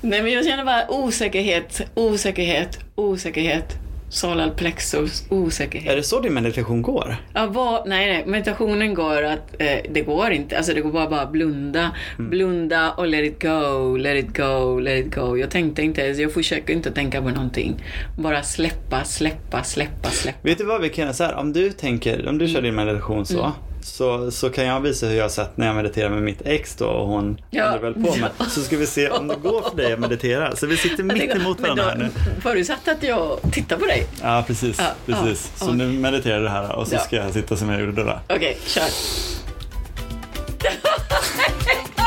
Nej 0.00 0.22
men 0.22 0.32
jag 0.32 0.44
känner 0.44 0.64
bara 0.64 0.90
osäkerhet, 0.90 1.80
osäkerhet, 1.94 2.78
osäkerhet. 2.94 3.78
Solar 4.14 4.50
plexus, 4.50 5.24
osäkerhet. 5.28 5.92
Är 5.92 5.96
det 5.96 6.02
så 6.02 6.20
din 6.20 6.34
meditation 6.34 6.82
går? 6.82 7.16
Ja, 7.34 7.46
vad, 7.46 7.88
nej, 7.88 8.06
nej, 8.12 8.24
meditationen 8.26 8.94
går 8.94 9.22
att, 9.22 9.54
eh, 9.58 9.66
det 9.90 10.00
går 10.00 10.30
inte, 10.30 10.56
alltså 10.56 10.74
det 10.74 10.80
går 10.80 10.92
bara 10.92 11.10
bara 11.10 11.26
blunda, 11.26 11.90
blunda 12.18 12.90
och 12.92 13.06
let 13.06 13.24
it 13.24 13.42
go, 13.42 13.96
let 13.96 14.24
it 14.24 14.36
go, 14.36 14.78
let 14.78 15.06
it 15.06 15.14
go. 15.14 15.36
Jag 15.36 15.50
tänkte 15.50 15.82
inte, 15.82 16.00
ens- 16.02 16.18
jag 16.18 16.32
försöker 16.32 16.72
inte 16.74 16.90
tänka 16.90 17.22
på 17.22 17.28
någonting. 17.28 17.84
Bara 18.18 18.42
släppa, 18.42 19.04
släppa, 19.04 19.62
släppa, 19.64 20.10
släppa. 20.10 20.38
Vet 20.42 20.58
du 20.58 20.64
vad 20.64 20.80
vi 20.80 20.88
kan 20.88 21.02
göra 21.04 21.14
så 21.14 21.24
här? 21.24 21.34
Om 21.34 21.52
du 21.52 21.70
tänker, 21.70 22.28
om 22.28 22.38
du 22.38 22.48
kör 22.48 22.62
din 22.62 22.74
meditation 22.74 23.26
så, 23.26 23.38
Mm. 23.38 23.52
Så, 23.82 24.30
så 24.30 24.50
kan 24.50 24.64
jag 24.66 24.80
visa 24.80 25.06
hur 25.06 25.16
jag 25.16 25.30
satt 25.30 25.56
när 25.56 25.66
jag 25.66 25.76
mediterade 25.76 26.14
med 26.14 26.22
mitt 26.22 26.42
ex 26.44 26.74
då 26.76 26.86
och 26.86 27.06
hon 27.08 27.40
Ja. 27.50 27.66
håller 27.66 27.82
väl 27.82 27.94
på 27.94 28.00
med. 28.16 28.30
Så 28.50 28.60
ska 28.62 28.76
vi 28.76 28.86
se 28.86 29.08
om 29.10 29.28
det 29.28 29.34
går 29.42 29.62
för 29.70 29.76
dig 29.76 29.92
att 29.92 29.98
meditera. 29.98 30.56
Så 30.56 30.66
vi 30.66 30.76
sitter 30.76 31.02
mitt 31.02 31.34
emot 31.34 31.60
varandra 31.60 31.84
här 31.84 31.96
nu. 31.96 32.04
då, 32.14 32.40
Förutsatt 32.40 32.88
att 32.88 33.02
jag 33.02 33.38
tittar 33.52 33.76
på 33.76 33.86
dig. 33.86 34.06
Ja, 34.22 34.44
precis. 34.46 34.78
Ja, 34.78 34.86
precis. 35.06 35.52
så 35.56 35.72
nu 35.72 35.86
mediterar 35.86 36.40
du 36.42 36.48
här 36.48 36.72
och 36.76 36.88
så 36.88 36.98
ska 36.98 37.16
jag 37.16 37.32
sitta 37.32 37.56
som 37.56 37.68
jag 37.70 37.80
gjorde 37.80 38.04
då. 38.04 38.18
Okej, 38.28 38.58
kör. 38.66 38.82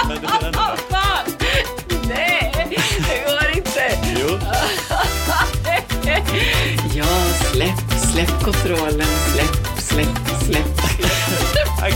Meditera 0.07 0.39
nu 0.41 0.51
då. 0.51 0.59
Fan! 0.89 1.25
Nej, 2.09 2.51
det 2.69 3.23
går 3.25 3.57
inte. 3.57 3.97
Jo. 4.19 4.37
Ja, 6.95 7.05
släpp, 7.51 7.99
släpp 8.11 8.43
kontrollen, 8.43 9.07
släpp, 9.33 9.79
släpp, 9.79 10.41
släpp 10.45 10.65
tack, 11.79 11.93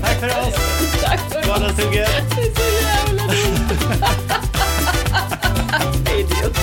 tack 0.00 0.20
för 0.20 0.28
oss. 0.28 0.54
Tack 1.02 1.20
för 1.32 1.48
Vardagssuget. 1.48 2.10
Det 2.36 2.42
är 2.42 2.54
så 2.54 2.62
jävla 2.84 3.22
dumt. 3.22 3.68
Idiot. 6.18 6.58